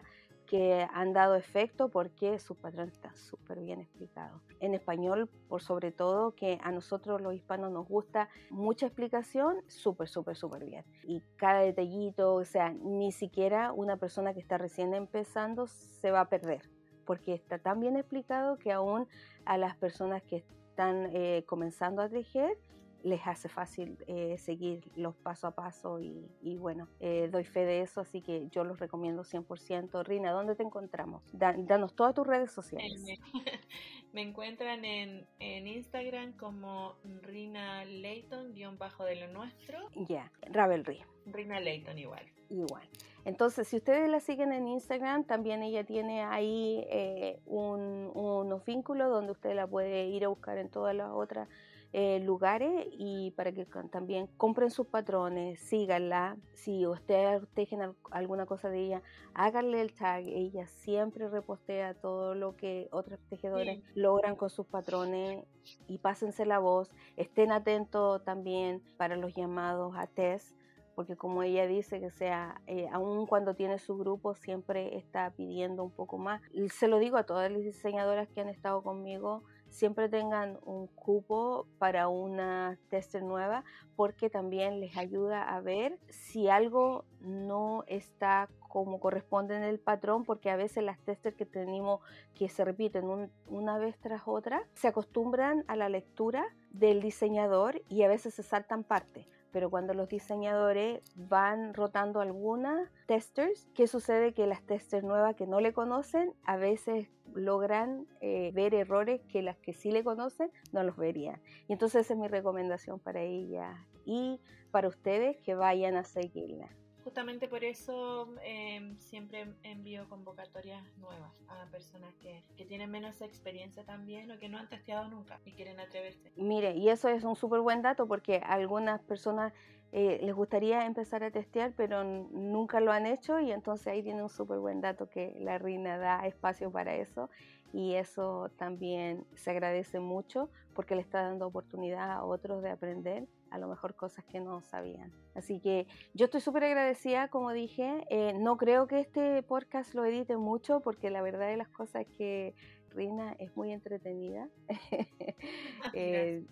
que 0.54 0.88
han 0.94 1.14
dado 1.14 1.34
efecto 1.34 1.90
porque 1.90 2.38
sus 2.38 2.56
patrones 2.56 2.94
están 2.94 3.16
súper 3.16 3.60
bien 3.60 3.82
explicados. 3.82 4.40
En 4.60 4.76
español, 4.76 5.28
por 5.50 5.64
sobre 5.64 5.92
todo, 5.92 6.36
que 6.36 6.60
a 6.62 6.72
nosotros 6.72 7.22
los 7.22 7.34
hispanos 7.34 7.72
nos 7.72 7.88
gusta 7.88 8.30
mucha 8.52 8.86
explicación, 8.86 9.56
súper, 9.68 10.08
súper, 10.08 10.36
súper 10.36 10.64
bien. 10.64 10.86
Y 11.06 11.22
cada 11.38 11.62
detallito, 11.62 12.36
o 12.36 12.46
sea, 12.46 12.70
ni 12.70 13.12
siquiera 13.12 13.74
una 13.74 13.98
persona 13.98 14.36
que 14.36 14.42
está 14.42 14.60
recién 14.60 14.94
empezando 14.94 15.66
se 15.66 16.12
va 16.12 16.20
a 16.20 16.30
perder, 16.30 16.70
porque 17.04 17.34
está 17.34 17.58
tan 17.58 17.80
bien 17.80 17.96
explicado 17.96 18.60
que 18.60 18.72
aún 18.72 19.08
a 19.46 19.58
las 19.58 19.76
personas 19.76 20.22
que 20.22 20.46
están 20.70 21.10
eh, 21.16 21.46
comenzando 21.48 22.04
a 22.04 22.10
tejer, 22.10 22.60
les 23.04 23.26
hace 23.28 23.50
fácil 23.50 23.98
eh, 24.08 24.38
seguir 24.38 24.90
los 24.96 25.14
paso 25.16 25.46
a 25.48 25.52
paso 25.52 26.00
y, 26.00 26.26
y 26.42 26.58
bueno, 26.58 26.88
eh, 27.00 27.28
doy 27.32 27.44
fe 27.44 27.66
de 27.66 27.82
eso, 27.82 28.02
así 28.02 28.22
que 28.22 28.48
yo 28.50 28.64
los 28.64 28.80
recomiendo 28.80 29.24
100%. 29.24 30.04
Rina, 30.06 30.32
¿dónde 30.32 30.56
te 30.56 30.64
encontramos? 30.64 31.22
Da- 31.34 31.54
danos 31.58 31.94
todas 31.96 32.14
tus 32.16 32.26
redes 32.26 32.52
sociales. 32.52 33.04
Me, 34.14 34.22
encuentran 34.22 34.86
en, 34.86 35.28
en 35.40 35.68
Instagram 35.68 36.34
como 36.38 36.96
Rina 37.24 37.84
Layton, 37.86 38.54
guion 38.54 38.78
bajo 38.78 39.04
de 39.04 39.16
lo 39.18 39.28
nuestro. 39.28 39.80
Ya, 40.08 40.32
Ravelry, 40.52 41.02
Rina 41.26 41.60
Layton 41.60 41.98
igual. 41.98 42.26
igual. 42.50 42.88
Entonces, 43.26 43.68
si 43.68 43.78
ustedes 43.78 44.10
la 44.10 44.20
siguen 44.20 44.52
en 44.52 44.68
Instagram, 44.68 45.24
también 45.24 45.64
ella 45.64 45.84
tiene 45.86 46.24
ahí 46.24 46.86
eh, 46.90 47.40
un- 47.46 48.12
unos 48.14 48.64
vínculos 48.66 49.10
donde 49.10 49.32
usted 49.32 49.56
la 49.56 49.66
puede 49.68 50.06
ir 50.08 50.26
a 50.26 50.28
buscar 50.28 50.58
en 50.58 50.70
todas 50.70 50.94
las 50.96 51.10
otras 51.10 51.48
eh, 51.96 52.20
lugares 52.22 52.88
y 52.92 53.32
para 53.38 53.52
que 53.52 53.66
también 53.92 54.28
compren 54.38 54.72
sus 54.72 54.88
patrones, 54.88 55.60
síganla. 55.60 56.38
Si 56.54 56.88
ustedes 56.88 57.44
tejen 57.54 57.82
al- 57.82 57.96
alguna 58.10 58.48
cosa 58.48 58.70
de 58.70 58.80
ella, 58.86 59.02
háganle 59.36 59.80
el 59.80 59.94
tag. 59.94 60.24
Ella 60.26 60.66
siempre 60.68 61.30
repostea 61.30 61.94
todo 61.94 62.34
lo 62.34 62.56
que 62.56 62.90
otras 62.92 63.20
tejedoras 63.30 63.78
Sí. 63.78 63.84
logran 63.94 64.36
con 64.36 64.50
sus 64.50 64.66
patrones 64.66 65.46
y 65.88 66.00
pásense 66.00 66.46
la 66.48 66.58
voz. 66.60 66.90
Estén 67.16 67.52
atentos 67.52 68.24
también 68.24 68.82
para 68.98 69.16
los 69.16 69.34
llamados 69.36 69.96
a 69.96 70.08
test 70.08 70.56
porque 70.96 71.16
como 71.16 71.42
ella 71.42 71.66
dice 71.66 72.00
que 72.00 72.12
sea, 72.12 72.62
eh, 72.68 72.88
aun 72.92 73.26
cuando 73.26 73.56
tiene 73.56 73.80
su 73.80 73.98
grupo, 73.98 74.36
siempre 74.36 74.96
está 74.96 75.32
pidiendo 75.32 75.84
un 75.84 75.90
poco 75.90 76.20
más. 76.20 76.40
Se 76.70 76.88
lo 76.88 77.00
digo 77.00 77.18
a 77.18 77.24
todas 77.24 77.52
las 77.52 77.64
diseñadoras 77.64 78.28
que 78.30 78.42
han 78.42 78.50
estado 78.50 78.84
conmigo, 78.84 79.42
siempre 79.74 80.08
tengan 80.08 80.60
un 80.66 80.88
cupo 80.88 81.68
para 81.80 82.08
una 82.08 82.78
tester 82.90 83.24
nueva, 83.24 83.64
porque 83.96 84.30
también 84.30 84.80
les 84.80 84.96
ayuda 84.98 85.44
a 85.44 85.60
ver 85.62 86.00
si 86.10 86.48
algo 86.48 87.06
no 87.20 87.84
está 87.88 88.50
como 88.70 89.00
corresponde 89.00 89.56
en 89.56 89.64
el 89.64 89.80
patrón, 89.80 90.24
porque 90.24 90.50
a 90.50 90.56
veces 90.56 90.84
las 90.84 91.00
testers 91.00 91.36
que 91.36 91.46
tenemos 91.46 92.02
que 92.34 92.50
se 92.50 92.64
repiten 92.66 93.06
un- 93.06 93.32
una 93.48 93.78
vez 93.78 93.98
tras 94.00 94.24
otra, 94.26 94.64
se 94.74 94.88
acostumbran 94.88 95.64
a 95.68 95.76
la 95.76 95.90
lectura 95.90 96.46
del 96.72 97.02
diseñador 97.02 97.82
y 97.90 98.04
a 98.04 98.08
veces 98.08 98.34
se 98.34 98.44
saltan 98.44 98.84
partes 98.84 99.28
pero 99.54 99.70
cuando 99.70 99.94
los 99.94 100.10
diseñadores 100.10 101.02
van 101.16 101.76
rotando 101.76 102.20
algunas 102.20 102.90
testers, 103.06 103.70
¿qué 103.76 103.88
sucede? 103.88 104.34
Que 104.34 104.48
las 104.48 104.64
testers 104.64 105.04
nuevas 105.04 105.36
que 105.36 105.46
no 105.46 105.62
le 105.62 105.74
conocen 105.74 106.34
a 106.44 106.58
veces 106.58 107.08
logran 107.36 108.08
eh, 108.20 108.52
ver 108.54 108.74
errores 108.74 109.22
que 109.32 109.44
las 109.44 109.58
que 109.58 109.74
sí 109.74 109.92
le 109.92 110.04
conocen 110.04 110.52
no 110.72 110.84
los 110.84 110.98
verían. 110.98 111.40
Y 111.68 111.74
entonces 111.74 112.02
esa 112.02 112.16
es 112.16 112.20
mi 112.20 112.28
recomendación 112.28 113.00
para 113.00 113.22
ella 113.22 113.86
y 114.06 114.42
para 114.72 114.88
ustedes 114.88 115.38
que 115.38 115.54
vayan 115.54 115.98
a 115.98 116.04
seguirla. 116.04 116.70
Justamente 117.04 117.48
por 117.48 117.64
eso 117.64 118.34
eh, 118.44 118.94
siempre 118.98 119.48
envío 119.64 120.08
convocatorias 120.10 120.84
nuevas 120.98 121.34
a 121.48 121.66
personas 121.70 122.14
que, 122.16 122.44
que 122.56 122.66
tienen 122.66 122.90
menos 122.90 123.22
experiencia 123.22 123.84
también 123.84 124.32
o 124.32 124.40
que 124.40 124.50
no 124.50 124.58
han 124.58 124.70
testeado 124.70 125.08
nunca 125.10 125.40
y 125.46 125.52
quieren 125.52 125.80
atreverse. 125.80 126.32
Mire, 126.36 126.76
y 126.76 126.90
eso 126.90 127.10
es 127.10 127.24
un 127.24 127.36
súper 127.36 127.60
buen 127.60 127.82
dato 127.82 128.08
porque 128.08 128.38
algunas 128.38 129.02
personas 129.02 129.54
eh, 129.96 130.20
les 130.24 130.34
gustaría 130.34 130.88
empezar 130.88 131.24
a 131.24 131.30
testear, 131.30 131.72
pero 131.78 132.04
nunca 132.04 132.80
lo 132.80 132.92
han 132.92 133.06
hecho 133.06 133.40
y 133.40 133.52
entonces 133.52 133.86
ahí 133.86 134.02
tiene 134.02 134.24
un 134.24 134.30
súper 134.30 134.58
buen 134.58 134.82
dato 134.82 135.08
que 135.08 135.36
la 135.40 135.60
Rina 135.60 136.00
da 136.00 136.26
espacio 136.26 136.72
para 136.72 136.96
eso 136.96 137.30
y 137.74 137.96
eso 137.96 138.50
también 138.58 139.26
se 139.36 139.50
agradece 139.50 140.00
mucho 140.00 140.50
porque 140.76 140.96
le 140.96 141.02
está 141.02 141.24
dando 141.24 141.48
oportunidad 141.48 142.12
a 142.12 142.24
otros 142.24 142.62
de 142.62 142.70
aprender 142.70 143.28
a 143.50 143.58
lo 143.58 143.68
mejor 143.68 143.96
cosas 143.96 144.24
que 144.26 144.40
no 144.40 144.62
sabían. 144.62 145.12
Así 145.36 145.60
que 145.60 145.88
yo 146.14 146.26
estoy 146.26 146.42
súper 146.42 146.64
agradecida, 146.64 147.28
como 147.28 147.52
dije, 147.52 148.06
eh, 148.10 148.34
no 148.34 148.58
creo 148.58 148.88
que 148.88 149.00
este 149.00 149.44
podcast 149.44 149.94
lo 149.94 150.06
edite 150.06 150.38
mucho 150.38 150.80
porque 150.80 151.10
la 151.10 151.22
verdad 151.22 151.48
de 151.48 151.58
las 151.58 151.68
cosas 151.70 152.04
es 152.04 152.08
que 152.18 152.56
Rina 152.94 153.36
es 153.40 153.56
muy 153.56 153.72
entretenida. 153.72 154.48
eh, 155.94 156.44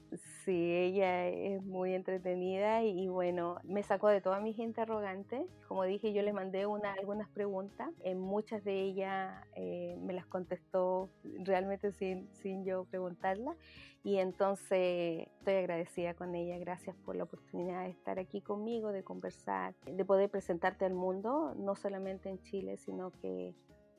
sí, 0.43 0.73
ella 0.73 1.27
es 1.27 1.63
muy 1.63 1.93
entretenida 1.93 2.83
y, 2.83 3.07
bueno, 3.07 3.57
me 3.63 3.83
sacó 3.83 4.09
de 4.09 4.21
todas 4.21 4.41
mis 4.41 4.57
interrogantes. 4.59 5.45
Como 5.67 5.83
dije, 5.83 6.13
yo 6.13 6.21
le 6.21 6.33
mandé 6.33 6.65
una, 6.65 6.93
algunas 6.93 7.29
preguntas. 7.29 7.89
En 8.03 8.19
muchas 8.19 8.63
de 8.63 8.81
ellas 8.81 9.33
eh, 9.55 9.97
me 10.01 10.13
las 10.13 10.25
contestó 10.25 11.09
realmente 11.23 11.91
sin, 11.91 12.29
sin 12.33 12.65
yo 12.65 12.85
preguntarla. 12.85 13.55
Y 14.03 14.17
entonces 14.17 15.27
estoy 15.37 15.53
agradecida 15.55 16.15
con 16.15 16.33
ella. 16.33 16.57
Gracias 16.57 16.95
por 17.05 17.15
la 17.15 17.23
oportunidad 17.25 17.83
de 17.83 17.91
estar 17.91 18.17
aquí 18.17 18.41
conmigo, 18.41 18.91
de 18.91 19.03
conversar, 19.03 19.75
de 19.85 20.05
poder 20.05 20.29
presentarte 20.29 20.85
al 20.85 20.93
mundo, 20.93 21.53
no 21.55 21.75
solamente 21.75 22.29
en 22.29 22.41
Chile, 22.41 22.77
sino 22.77 23.11
que 23.11 23.53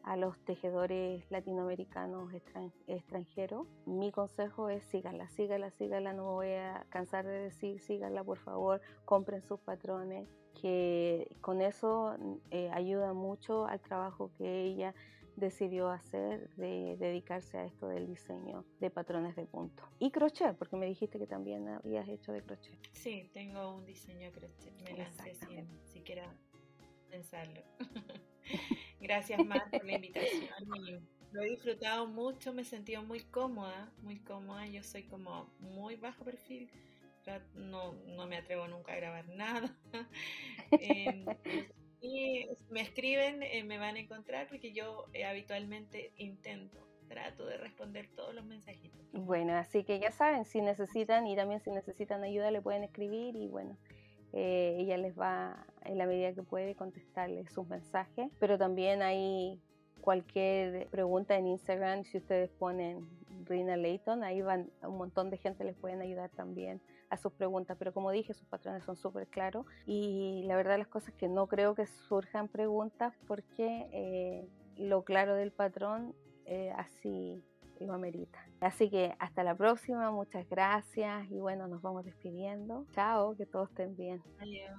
a 0.04 0.16
los 0.16 0.38
tejedores 0.44 1.24
latinoamericanos 1.30 2.32
extranjeros. 2.86 3.66
Mi 3.86 4.10
consejo 4.10 4.68
es 4.68 4.84
síganla, 4.84 5.28
síganla, 5.28 5.70
síganla, 5.70 6.12
no 6.12 6.32
voy 6.32 6.52
a 6.52 6.86
cansar 6.88 7.26
de 7.26 7.38
decir 7.38 7.80
síganla, 7.80 8.24
por 8.24 8.38
favor, 8.38 8.80
compren 9.04 9.42
sus 9.42 9.60
patrones, 9.60 10.28
que 10.60 11.36
con 11.40 11.62
eso 11.62 12.16
eh, 12.50 12.70
ayuda 12.72 13.12
mucho 13.12 13.66
al 13.66 13.80
trabajo 13.80 14.30
que 14.36 14.64
ella 14.64 14.94
decidió 15.36 15.88
hacer 15.88 16.50
de 16.56 16.96
dedicarse 16.98 17.56
a 17.56 17.64
esto 17.64 17.88
del 17.88 18.06
diseño 18.06 18.64
de 18.80 18.90
patrones 18.90 19.34
de 19.36 19.46
punto. 19.46 19.82
Y 19.98 20.10
crochet, 20.10 20.56
porque 20.56 20.76
me 20.76 20.86
dijiste 20.86 21.18
que 21.18 21.26
también 21.26 21.68
habías 21.68 22.08
hecho 22.08 22.32
de 22.32 22.42
crochet. 22.42 22.78
Sí, 22.92 23.30
tengo 23.32 23.74
un 23.74 23.86
diseño 23.86 24.30
de 24.30 24.32
crochet, 24.32 24.82
me 24.82 24.96
lancé 24.96 25.34
sin 25.34 25.66
siquiera 25.84 26.34
pensarlo. 27.08 27.62
Gracias 29.02 29.44
más 29.44 29.62
por 29.68 29.84
la 29.84 29.94
invitación. 29.94 30.48
lo 31.32 31.42
he 31.42 31.50
disfrutado 31.50 32.06
mucho, 32.06 32.52
me 32.52 32.62
he 32.62 32.64
sentido 32.64 33.02
muy 33.02 33.20
cómoda, 33.20 33.90
muy 34.02 34.20
cómoda. 34.20 34.66
Yo 34.66 34.82
soy 34.82 35.02
como 35.02 35.52
muy 35.58 35.96
bajo 35.96 36.24
perfil, 36.24 36.70
no, 37.54 37.94
no 38.16 38.26
me 38.26 38.36
atrevo 38.36 38.68
nunca 38.68 38.92
a 38.92 38.96
grabar 38.96 39.28
nada. 39.28 39.76
eh, 40.72 41.24
y 42.00 42.46
me 42.70 42.80
escriben, 42.80 43.42
eh, 43.42 43.62
me 43.64 43.78
van 43.78 43.96
a 43.96 44.00
encontrar 44.00 44.48
porque 44.48 44.72
yo 44.72 45.06
eh, 45.12 45.24
habitualmente 45.24 46.12
intento, 46.16 46.78
trato 47.08 47.46
de 47.46 47.58
responder 47.58 48.08
todos 48.14 48.34
los 48.34 48.44
mensajitos. 48.44 49.00
Bueno, 49.12 49.54
así 49.54 49.84
que 49.84 49.98
ya 49.98 50.10
saben, 50.10 50.44
si 50.44 50.60
necesitan 50.60 51.26
y 51.26 51.36
también 51.36 51.60
si 51.60 51.70
necesitan 51.70 52.24
ayuda 52.24 52.50
le 52.50 52.62
pueden 52.62 52.84
escribir 52.84 53.36
y 53.36 53.48
bueno, 53.48 53.76
eh, 54.32 54.76
ella 54.78 54.96
les 54.96 55.18
va 55.18 55.66
en 55.84 55.98
la 55.98 56.06
medida 56.06 56.32
que 56.32 56.42
puede 56.42 56.74
contestarles 56.74 57.52
sus 57.52 57.66
mensajes, 57.68 58.30
pero 58.38 58.58
también 58.58 59.02
hay 59.02 59.60
cualquier 60.00 60.88
pregunta 60.88 61.36
en 61.36 61.46
Instagram, 61.46 62.04
si 62.04 62.18
ustedes 62.18 62.50
ponen 62.50 63.08
Rina 63.44 63.76
Layton, 63.76 64.22
ahí 64.24 64.42
van 64.42 64.70
un 64.82 64.98
montón 64.98 65.30
de 65.30 65.38
gente 65.38 65.64
les 65.64 65.76
pueden 65.76 66.00
ayudar 66.00 66.30
también 66.30 66.80
a 67.08 67.16
sus 67.16 67.32
preguntas, 67.32 67.76
pero 67.78 67.92
como 67.92 68.10
dije, 68.10 68.34
sus 68.34 68.46
patrones 68.46 68.84
son 68.84 68.96
súper 68.96 69.26
claros 69.28 69.66
y 69.86 70.44
la 70.46 70.56
verdad 70.56 70.78
las 70.78 70.88
cosas 70.88 71.14
que 71.14 71.28
no 71.28 71.46
creo 71.46 71.74
que 71.74 71.86
surjan 71.86 72.48
preguntas 72.48 73.14
porque 73.26 73.86
eh, 73.92 74.48
lo 74.76 75.04
claro 75.04 75.34
del 75.34 75.52
patrón 75.52 76.14
eh, 76.46 76.72
así 76.76 77.44
lo. 77.86 78.38
Así 78.60 78.90
que 78.90 79.14
hasta 79.18 79.42
la 79.44 79.54
próxima, 79.54 80.10
muchas 80.10 80.48
gracias 80.48 81.30
y 81.30 81.40
bueno, 81.40 81.68
nos 81.68 81.82
vamos 81.82 82.04
despidiendo. 82.04 82.86
Chao, 82.92 83.36
que 83.36 83.46
todos 83.46 83.70
estén 83.70 83.96
bien. 83.96 84.22
Adiós. 84.40 84.72